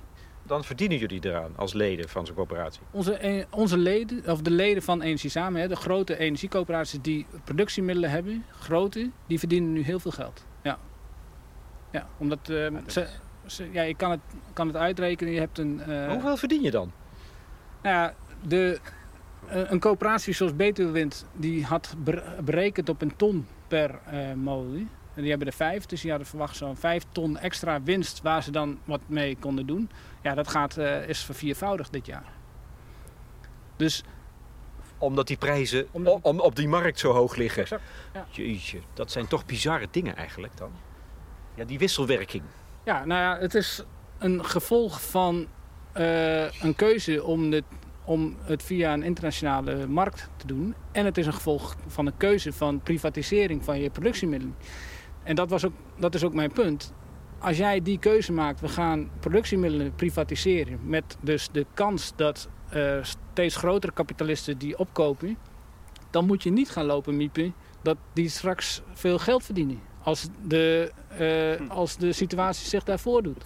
[0.42, 2.80] Dan verdienen jullie eraan als leden van zo'n coöperatie?
[2.90, 7.26] Onze, eh, onze leden, of de leden van Energie Samen, hè, de grote energiecoöperaties die
[7.44, 10.46] productiemiddelen hebben, grote, die verdienen nu heel veel geld.
[10.62, 10.78] Ja,
[11.92, 13.06] ja omdat uh, ze,
[13.72, 14.20] ja, je kan het,
[14.52, 15.32] kan het uitrekenen.
[15.32, 16.08] Je hebt een, uh...
[16.08, 16.92] Hoeveel verdien je dan?
[17.82, 18.80] Nou ja, de,
[19.48, 21.94] uh, een coöperatie zoals Betuwewind die had
[22.44, 24.90] berekend op een ton per uh, molen.
[25.14, 28.42] En die hebben er vijf, dus die hadden verwacht zo'n vijf ton extra winst waar
[28.42, 29.90] ze dan wat mee konden doen.
[30.22, 30.76] Ja, dat gaat,
[31.06, 32.32] is verviervoudigd dit jaar.
[33.76, 34.04] Dus
[34.98, 36.18] omdat die prijzen Omdat...
[36.22, 37.62] Om, op die markt zo hoog liggen.
[37.62, 37.82] Exact,
[38.12, 38.26] ja.
[38.30, 40.70] Jeetje, dat zijn toch bizarre dingen eigenlijk dan?
[41.54, 42.42] Ja, die wisselwerking.
[42.86, 43.82] Ja, nou ja, het is
[44.18, 45.46] een gevolg van
[45.96, 47.64] uh, een keuze om, dit,
[48.04, 50.74] om het via een internationale markt te doen.
[50.92, 54.56] En het is een gevolg van een keuze van privatisering van je productiemiddelen.
[55.22, 56.92] En dat, was ook, dat is ook mijn punt.
[57.38, 60.80] Als jij die keuze maakt, we gaan productiemiddelen privatiseren...
[60.82, 65.36] met dus de kans dat uh, steeds grotere kapitalisten die opkopen...
[66.10, 70.92] dan moet je niet gaan lopen miepen dat die straks veel geld verdienen als de,
[71.60, 73.44] uh, als de situatie zich daarvoor doet.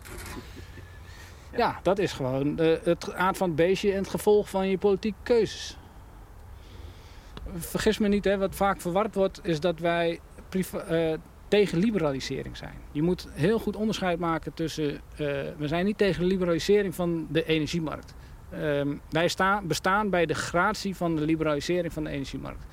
[1.56, 4.78] Ja, dat is gewoon de, het aard van het beestje en het gevolg van je
[4.78, 5.76] politieke keuzes.
[7.56, 10.20] Vergis me niet, hè, wat vaak verward wordt, is dat wij
[10.54, 11.12] uh,
[11.48, 12.74] tegen liberalisering zijn.
[12.92, 15.00] Je moet heel goed onderscheid maken tussen...
[15.56, 18.14] We zijn niet tegen liberalisering van de energiemarkt.
[18.52, 22.64] Uh, wij staan, bestaan bij de gratie van de liberalisering van de energiemarkt.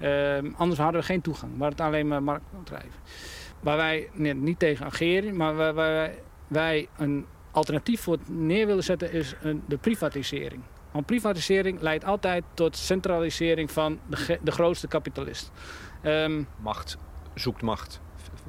[0.00, 3.00] Uh, anders hadden we geen toegang, maar het alleen maar marktbedrijven.
[3.60, 8.84] Waar wij nee, niet tegen ageren, maar waar, wij, wij een alternatief voor neer willen
[8.84, 10.62] zetten is een, de privatisering.
[10.90, 15.50] Want privatisering leidt altijd tot centralisering van de, de grootste kapitalist.
[16.02, 16.98] Um, macht
[17.34, 18.00] zoekt macht.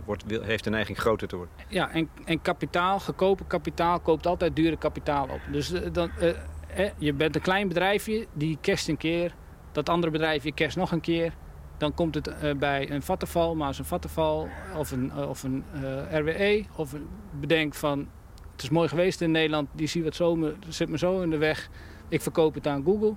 [0.05, 1.55] Wordt, heeft de neiging groter te worden.
[1.67, 5.39] Ja, en, en kapitaal, gekopen kapitaal, koopt altijd dure kapitaal op.
[5.51, 6.29] Dus uh, dan, uh,
[6.75, 9.33] eh, je bent een klein bedrijfje, die kerst een keer.
[9.71, 11.33] Dat andere bedrijfje kerst nog een keer.
[11.81, 15.43] Dan komt het uh, bij een vattenval, maar als een vattenval of een, uh, of
[15.43, 17.07] een uh, RWE of een
[17.39, 18.07] bedenkt van
[18.51, 21.29] het is mooi geweest in Nederland, die zie wat zo, me, zit me zo in
[21.29, 21.69] de weg,
[22.07, 23.15] ik verkoop het aan Google.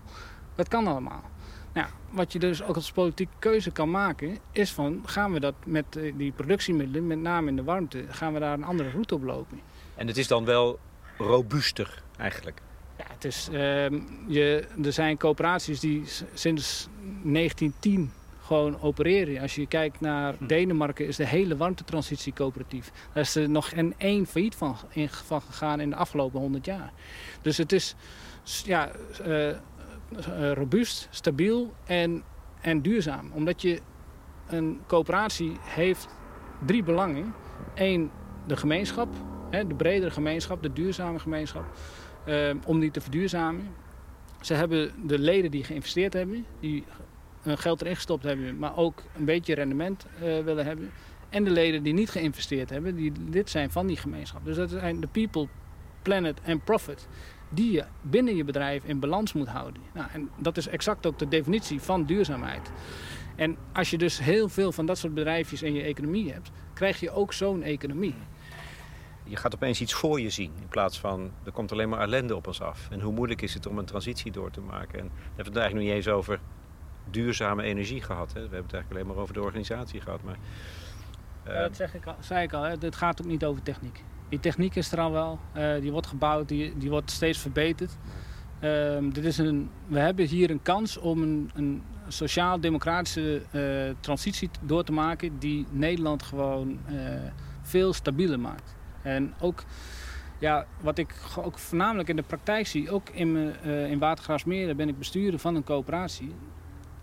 [0.54, 1.22] Dat kan allemaal.
[1.72, 5.54] Nou, wat je dus ook als politieke keuze kan maken, is van gaan we dat
[5.66, 5.84] met
[6.16, 9.60] die productiemiddelen, met name in de warmte, gaan we daar een andere route op lopen.
[9.94, 10.78] En het is dan wel
[11.18, 12.62] robuuster eigenlijk?
[12.98, 16.02] Ja, het is, ehm, je, er zijn coöperaties die
[16.34, 16.88] sinds
[17.22, 18.12] 1910
[18.44, 19.40] gewoon opereren.
[19.40, 20.46] Als je kijkt naar hm.
[20.46, 22.92] Denemarken is de hele warmtetransitie coöperatief.
[23.12, 26.64] Daar is er nog een één failliet van, in, van gegaan in de afgelopen 100
[26.64, 26.92] jaar.
[27.42, 27.94] Dus het is
[28.64, 28.90] ja,
[29.26, 29.50] uh,
[30.52, 32.22] robuust, stabiel en,
[32.60, 33.30] en duurzaam.
[33.32, 33.80] Omdat je
[34.46, 36.08] een coöperatie heeft
[36.66, 37.34] drie belangen.
[37.74, 38.10] Eén,
[38.46, 39.08] de gemeenschap,
[39.50, 41.64] hè, de bredere gemeenschap, de duurzame gemeenschap.
[42.26, 43.68] Uh, om die te verduurzamen.
[44.40, 46.84] Ze hebben de leden die geïnvesteerd hebben, die
[47.44, 50.90] hun geld erin gestopt hebben, maar ook een beetje rendement uh, willen hebben.
[51.28, 54.44] En de leden die niet geïnvesteerd hebben, die lid zijn van die gemeenschap.
[54.44, 55.48] Dus dat zijn de people,
[56.02, 57.08] planet en profit
[57.48, 59.82] die je binnen je bedrijf in balans moet houden.
[59.94, 62.70] Nou, en dat is exact ook de definitie van duurzaamheid.
[63.36, 67.00] En als je dus heel veel van dat soort bedrijfjes in je economie hebt, krijg
[67.00, 68.14] je ook zo'n economie.
[69.24, 72.36] Je gaat opeens iets voor je zien in plaats van er komt alleen maar ellende
[72.36, 72.88] op ons af.
[72.90, 74.98] En hoe moeilijk is het om een transitie door te maken?
[74.98, 76.40] En we hebben het eigenlijk nog niet eens over
[77.10, 78.32] duurzame energie gehad.
[78.32, 78.34] Hè?
[78.34, 80.22] We hebben het eigenlijk alleen maar over de organisatie gehad.
[80.22, 80.36] Maar,
[81.44, 82.70] ja, dat eh, zeg ik al, zei ik al, hè?
[82.78, 84.04] het gaat ook niet over techniek.
[84.28, 87.96] Die techniek is er al wel, uh, die wordt gebouwd, die, die wordt steeds verbeterd.
[88.60, 94.50] Uh, dit is een, we hebben hier een kans om een, een sociaal-democratische uh, transitie
[94.60, 96.78] door te maken die Nederland gewoon
[97.62, 98.76] veel stabieler maakt.
[99.02, 99.64] En ook
[100.38, 104.88] ja, wat ik ook voornamelijk in de praktijk zie, ook in, uh, in Watergraafsmeer ben
[104.88, 106.34] ik bestuurder van een coöperatie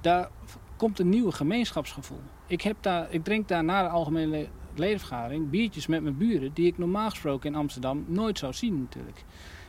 [0.01, 0.29] daar
[0.75, 2.21] komt een nieuwe gemeenschapsgevoel.
[2.47, 6.53] Ik, heb daar, ik drink daar na de algemene ledenvergadering biertjes met mijn buren...
[6.53, 9.23] die ik normaal gesproken in Amsterdam nooit zou zien natuurlijk.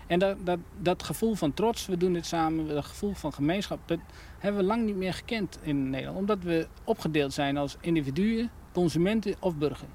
[0.06, 3.78] En dat, dat, dat gevoel van trots, we doen dit samen, dat gevoel van gemeenschap...
[3.86, 3.98] dat
[4.38, 6.18] hebben we lang niet meer gekend in Nederland.
[6.18, 9.88] Omdat we opgedeeld zijn als individuen, consumenten of burger.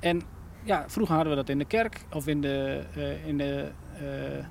[0.00, 0.22] En
[0.64, 3.70] ja, vroeger hadden we dat in de kerk of in de, uh, in de
[4.02, 4.44] uh,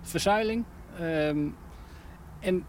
[0.00, 0.64] verzuiling.
[1.00, 1.56] Um,
[2.40, 2.64] en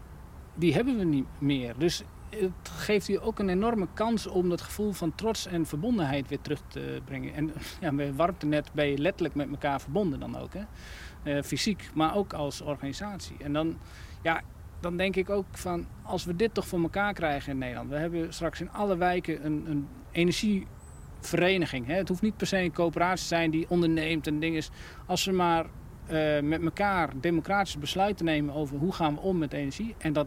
[0.54, 1.74] die hebben we niet meer.
[1.78, 2.04] Dus
[2.36, 6.40] het geeft je ook een enorme kans om dat gevoel van trots en verbondenheid weer
[6.40, 7.34] terug te brengen.
[7.34, 10.54] En ja, bij Warmtenet ben je letterlijk met elkaar verbonden dan ook.
[10.54, 10.62] Hè?
[11.24, 13.36] Uh, fysiek, maar ook als organisatie.
[13.38, 13.78] En dan,
[14.22, 14.40] ja,
[14.80, 17.90] dan denk ik ook van, als we dit toch voor elkaar krijgen in Nederland.
[17.90, 21.86] We hebben straks in alle wijken een, een energievereniging.
[21.86, 21.94] Hè?
[21.94, 24.62] Het hoeft niet per se een coöperatie te zijn die onderneemt en dingen.
[25.06, 25.66] Als ze maar
[26.10, 29.94] uh, met elkaar democratische besluiten nemen over hoe gaan we om met energie.
[29.98, 30.26] En dat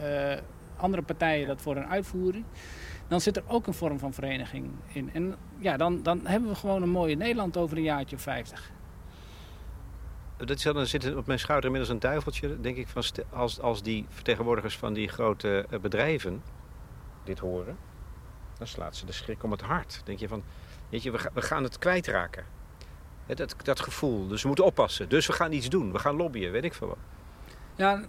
[0.00, 0.34] uh,
[0.76, 2.44] andere partijen dat voor een uitvoering.
[3.08, 5.10] Dan zit er ook een vorm van vereniging in.
[5.12, 8.70] En ja, dan, dan hebben we gewoon een mooie Nederland over een jaartje of 50.
[10.36, 13.82] Dat is dan zit op mijn schouder inmiddels een duiveltje, denk ik, van als, als
[13.82, 16.42] die vertegenwoordigers van die grote eh, bedrijven
[17.24, 17.76] dit horen,
[18.58, 20.00] dan slaat ze de schrik om het hart.
[20.04, 20.42] denk je van,
[20.88, 22.44] weet je, we, we gaan het kwijtraken.
[23.26, 24.28] Dat, dat gevoel.
[24.28, 25.08] Dus we moeten oppassen.
[25.08, 25.92] Dus we gaan iets doen.
[25.92, 26.98] We gaan lobbyen, weet ik veel wat.
[27.74, 28.02] Ja,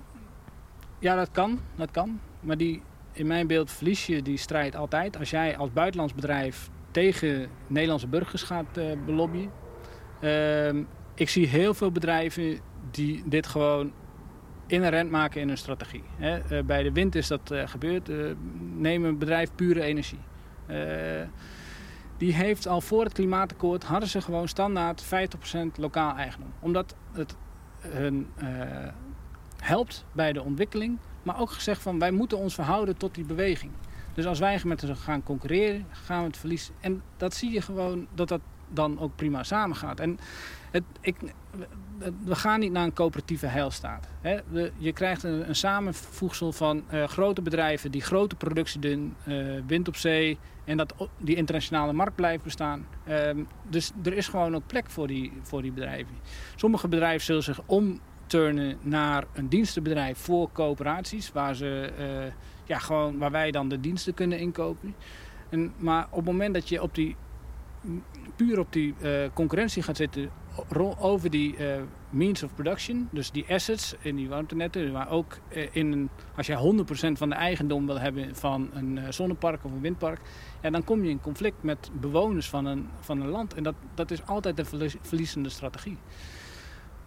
[1.04, 1.60] ja dat kan.
[1.76, 2.20] Dat kan.
[2.40, 2.82] Maar die,
[3.12, 5.18] in mijn beeld verlies je die strijd altijd.
[5.18, 9.52] Als jij als buitenlands bedrijf tegen Nederlandse burgers gaat uh, belobbyen.
[10.22, 10.68] Uh,
[11.14, 12.60] ik zie heel veel bedrijven
[12.92, 13.92] die dit gewoon
[14.68, 16.04] inherent maken in hun strategie.
[16.16, 16.58] Hè.
[16.58, 18.10] Uh, bij de wind is dat uh, gebeurd.
[18.76, 20.20] neem een bedrijf pure energie
[22.18, 25.08] die heeft al voor het klimaatakkoord hadden ze gewoon standaard 50%
[25.76, 26.54] lokaal eigendom.
[26.60, 27.36] Omdat het
[27.80, 28.28] hun
[29.64, 33.72] helpt bij de ontwikkeling, maar ook gezegd van wij moeten ons verhouden tot die beweging.
[34.14, 36.74] Dus als wij met ze gaan concurreren, gaan we het verliezen.
[36.80, 40.00] En dat zie je gewoon dat dat dan ook prima samengaat.
[40.00, 40.20] En
[40.72, 41.16] het, ik,
[42.24, 44.08] we gaan niet naar een coöperatieve heilstaat.
[44.78, 49.88] Je krijgt een, een samenvoegsel van uh, grote bedrijven die grote productie doen, uh, wind
[49.88, 52.88] op zee en dat die internationale markt blijft bestaan.
[53.10, 56.16] Um, dus er is gewoon ook plek voor die, voor die bedrijven.
[56.56, 57.62] Sommige bedrijven zullen zich
[58.82, 62.32] naar een dienstenbedrijf voor coöperaties, waar, ze, uh,
[62.64, 64.96] ja, gewoon, waar wij dan de diensten kunnen inkopen.
[65.50, 67.16] En, maar op het moment dat je op die
[68.36, 70.30] puur op die uh, concurrentie gaat zitten
[71.00, 71.76] over die uh,
[72.10, 75.38] means of production, dus die assets in die warmtenetten, maar ook
[75.72, 79.82] in een, als je 100% van de eigendom wil hebben van een zonnepark of een
[79.82, 80.20] windpark,
[80.62, 83.54] ja, dan kom je in conflict met bewoners van een, van een land.
[83.54, 84.66] En dat, dat is altijd de
[85.02, 85.98] verliezende strategie.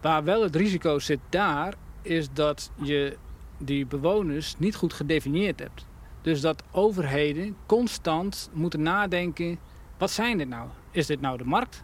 [0.01, 3.17] Waar wel het risico zit daar, is dat je
[3.57, 5.85] die bewoners niet goed gedefinieerd hebt.
[6.21, 9.59] Dus dat overheden constant moeten nadenken
[9.97, 10.69] wat zijn dit nou?
[10.91, 11.83] Is dit nou de markt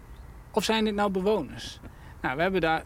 [0.51, 1.79] of zijn dit nou bewoners?
[2.21, 2.83] Nou, we hebben daar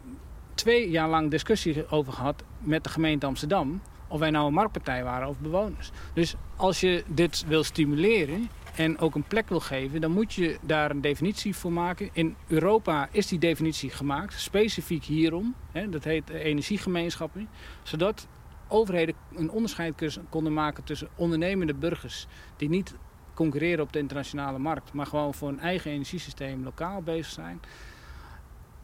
[0.54, 5.04] twee jaar lang discussie over gehad met de gemeente Amsterdam Of wij nou een marktpartij
[5.04, 5.90] waren of bewoners.
[6.12, 8.48] Dus als je dit wil stimuleren
[8.78, 12.08] en ook een plek wil geven, dan moet je daar een definitie voor maken.
[12.12, 15.54] In Europa is die definitie gemaakt, specifiek hierom.
[15.72, 17.48] Hè, dat heet energiegemeenschappen.
[17.82, 18.28] Zodat
[18.68, 22.26] overheden een onderscheid konden maken tussen ondernemende burgers
[22.56, 22.94] die niet
[23.34, 27.60] concurreren op de internationale markt, maar gewoon voor een eigen energiesysteem lokaal bezig zijn.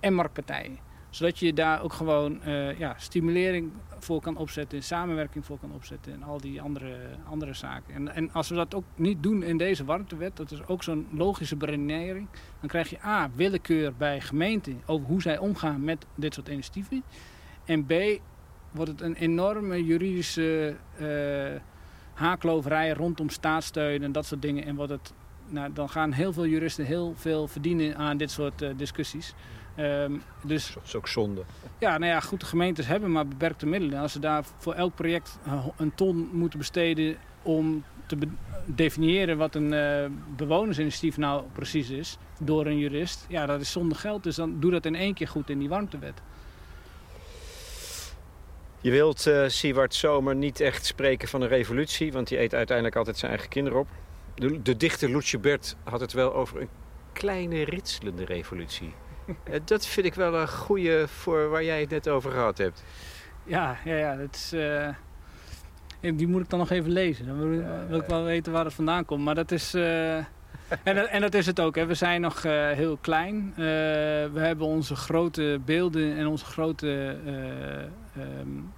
[0.01, 0.78] En marktpartijen.
[1.14, 6.12] Zodat je daar ook gewoon uh, ja, stimulering voor kan opzetten, samenwerking voor kan opzetten
[6.12, 6.96] en al die andere,
[7.28, 7.94] andere zaken.
[7.94, 11.06] En, en als we dat ook niet doen in deze warmtewet, dat is ook zo'n
[11.10, 12.28] logische beredenering,
[12.60, 17.02] dan krijg je A, willekeur bij gemeenten over hoe zij omgaan met dit soort initiatieven.
[17.64, 17.92] En B,
[18.70, 21.60] wordt het een enorme juridische uh,
[22.14, 24.64] haakloverij rondom staatssteun en dat soort dingen.
[24.64, 25.12] En wordt het,
[25.48, 29.34] nou, dan gaan heel veel juristen heel veel verdienen aan dit soort uh, discussies.
[29.78, 31.42] Um, dus, dat is ook zonde.
[31.78, 34.00] Ja, nou ja, goed, de gemeentes hebben maar beperkte middelen.
[34.00, 35.38] Als ze daar voor elk project
[35.76, 38.16] een ton moeten besteden om te
[38.64, 40.04] definiëren wat een uh,
[40.36, 44.22] bewonersinitiatief nou precies is door een jurist, ja, dat is zonder geld.
[44.22, 46.20] Dus dan doe dat in één keer goed in die warmtewet.
[48.80, 52.96] Je wilt uh, Siewart Zomer niet echt spreken van een revolutie, want die eet uiteindelijk
[52.96, 53.88] altijd zijn eigen kinderen op.
[54.34, 56.68] De, de dichter Loetje Bert had het wel over een
[57.12, 58.92] kleine ritselende revolutie.
[59.26, 62.84] Eh, dat vind ik wel een goede voor waar jij het net over gehad hebt.
[63.44, 64.88] Ja, ja, ja dat is, uh,
[66.00, 67.26] die moet ik dan nog even lezen.
[67.26, 69.24] Dan wil, wil, ik wel weten waar het vandaan komt.
[69.24, 69.74] Maar dat is...
[70.84, 71.74] En, en, dat is het ook.
[71.74, 71.86] Hè.
[71.86, 73.52] We zijn nog heel klein.
[73.56, 77.16] we hebben onze grote beelden en onze grote
[78.16, 78.72] um,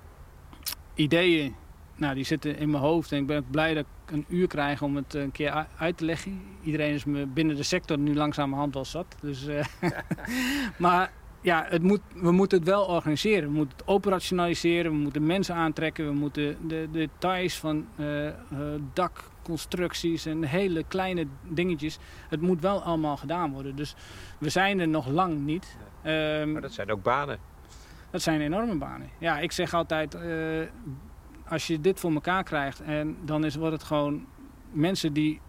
[0.94, 1.55] ideeën.
[1.97, 3.12] Nou, die zitten in mijn hoofd.
[3.12, 5.97] En ik ben ook blij dat ik een uur krijg om het een keer uit
[5.97, 6.42] te leggen.
[6.62, 9.16] Iedereen is me binnen de sector nu langzamerhand wel zat.
[9.20, 9.64] Dus, uh,
[10.78, 13.49] maar ja, het moet, we moeten het wel organiseren.
[13.49, 14.92] We moeten het operationaliseren.
[14.92, 16.07] We moeten mensen aantrekken.
[16.07, 18.30] We moeten de, de details van uh,
[18.92, 21.99] dakconstructies en hele kleine dingetjes.
[22.28, 23.76] Het moet wel allemaal gedaan worden.
[23.76, 23.94] Dus
[24.38, 25.76] we zijn er nog lang niet.
[26.07, 27.38] Um, maar dat zijn ook banen.
[28.11, 29.09] Dat zijn enorme banen.
[29.18, 30.22] Ja, ik zeg altijd, uh,
[31.49, 34.26] als je dit voor elkaar krijgt en dan is, wordt het gewoon
[34.72, 35.40] mensen die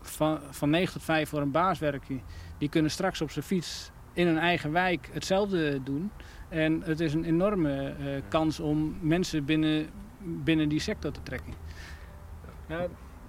[0.00, 2.20] van, van 9 tot 5 voor een baas werken,
[2.58, 6.10] die kunnen straks op zijn fiets in hun eigen wijk hetzelfde doen.
[6.48, 9.86] En het is een enorme uh, kans om mensen binnen,
[10.18, 11.54] binnen die sector te trekken.
[12.68, 12.86] Ja,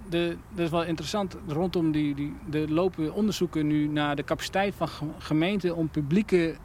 [0.08, 1.36] de, dat is wel interessant.
[1.46, 6.56] Rondom die, die, de lopen onderzoeken nu naar de capaciteit van gemeenten om publieke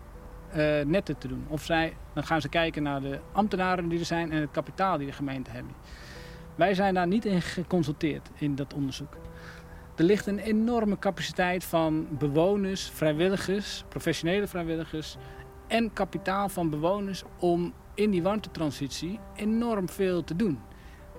[0.55, 1.45] uh, netten te doen.
[1.47, 4.97] Of zij, dan gaan ze kijken naar de ambtenaren die er zijn en het kapitaal
[4.97, 5.73] die de gemeente hebben.
[6.55, 9.17] Wij zijn daar niet in geconsulteerd in dat onderzoek.
[9.95, 15.17] Er ligt een enorme capaciteit van bewoners, vrijwilligers, professionele vrijwilligers
[15.67, 20.59] en kapitaal van bewoners om in die warmtetransitie enorm veel te doen.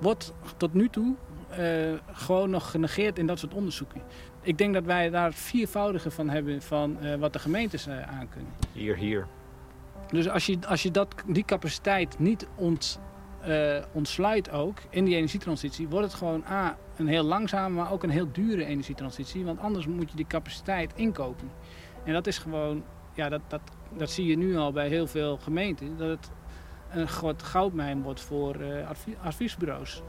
[0.01, 1.15] Wordt tot nu toe
[1.59, 4.03] uh, gewoon nog genegeerd in dat soort onderzoeken.
[4.43, 8.19] Ik denk dat wij daar het viervoudige van hebben van uh, wat de gemeentes uh,
[8.19, 8.53] aankunnen.
[8.73, 9.27] Hier, hier.
[10.11, 13.01] Dus als je, als je dat, die capaciteit niet ont,
[13.93, 18.11] ontsluit ook in die energietransitie, wordt het gewoon A, een heel langzame, maar ook een
[18.11, 19.45] heel dure energietransitie.
[19.45, 21.51] Want anders moet je die capaciteit inkopen.
[22.05, 22.85] En dat is gewoon,
[23.15, 23.61] ja, dat, dat,
[23.97, 26.31] dat zie je nu al bij heel veel gemeenten, dat het
[26.91, 28.57] een groot goudmijn wordt voor
[29.23, 30.03] adviesbureaus.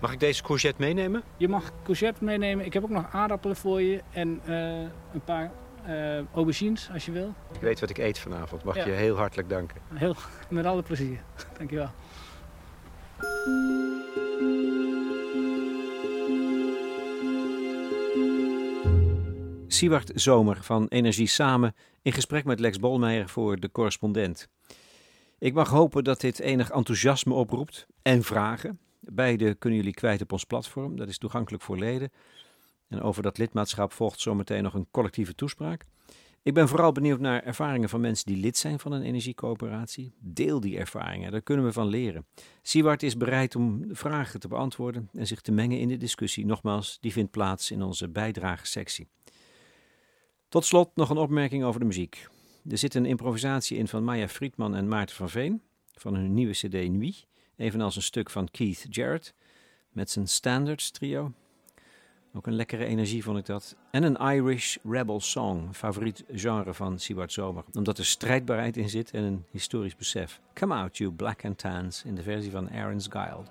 [0.00, 1.22] Mag ik deze courgette meenemen?
[1.36, 2.64] Je mag courgette meenemen.
[2.64, 4.78] Ik heb ook nog aardappelen voor je en uh,
[5.12, 5.50] een paar
[5.88, 7.34] uh, aubergines als je wil.
[7.52, 8.64] Ik weet wat ik eet vanavond.
[8.64, 8.86] Mag ja.
[8.86, 9.80] je heel hartelijk danken.
[9.94, 10.14] Heel,
[10.50, 11.20] met alle plezier.
[11.58, 11.90] Dankjewel.
[19.68, 24.48] Siewart Zomer van Energie Samen in gesprek met Lex Bolmeijer voor de correspondent.
[25.38, 28.78] Ik mag hopen dat dit enig enthousiasme oproept en vragen.
[29.12, 30.96] Beide kunnen jullie kwijt op ons platform.
[30.96, 32.10] Dat is toegankelijk voor leden.
[32.88, 35.84] En over dat lidmaatschap volgt zometeen nog een collectieve toespraak.
[36.42, 40.14] Ik ben vooral benieuwd naar ervaringen van mensen die lid zijn van een energiecoöperatie.
[40.18, 42.26] Deel die ervaringen, daar kunnen we van leren.
[42.62, 46.46] Siewart is bereid om vragen te beantwoorden en zich te mengen in de discussie.
[46.46, 49.08] Nogmaals, die vindt plaats in onze bijdragesectie.
[50.48, 52.28] Tot slot nog een opmerking over de muziek.
[52.68, 56.52] Er zit een improvisatie in van Maya Friedman en Maarten van Veen van hun nieuwe
[56.52, 57.26] CD Nuit.
[57.56, 59.34] Evenals een stuk van Keith Jarrett
[59.92, 61.32] met zijn Standards trio.
[62.36, 63.76] Ook een lekkere energie vond ik dat.
[63.90, 67.64] En een Irish Rebel Song, favoriet genre van Siward Zomer.
[67.72, 70.40] Omdat er strijdbaarheid in zit en een historisch besef.
[70.54, 73.50] Come out you black and tans in de versie van Aaron's Guild.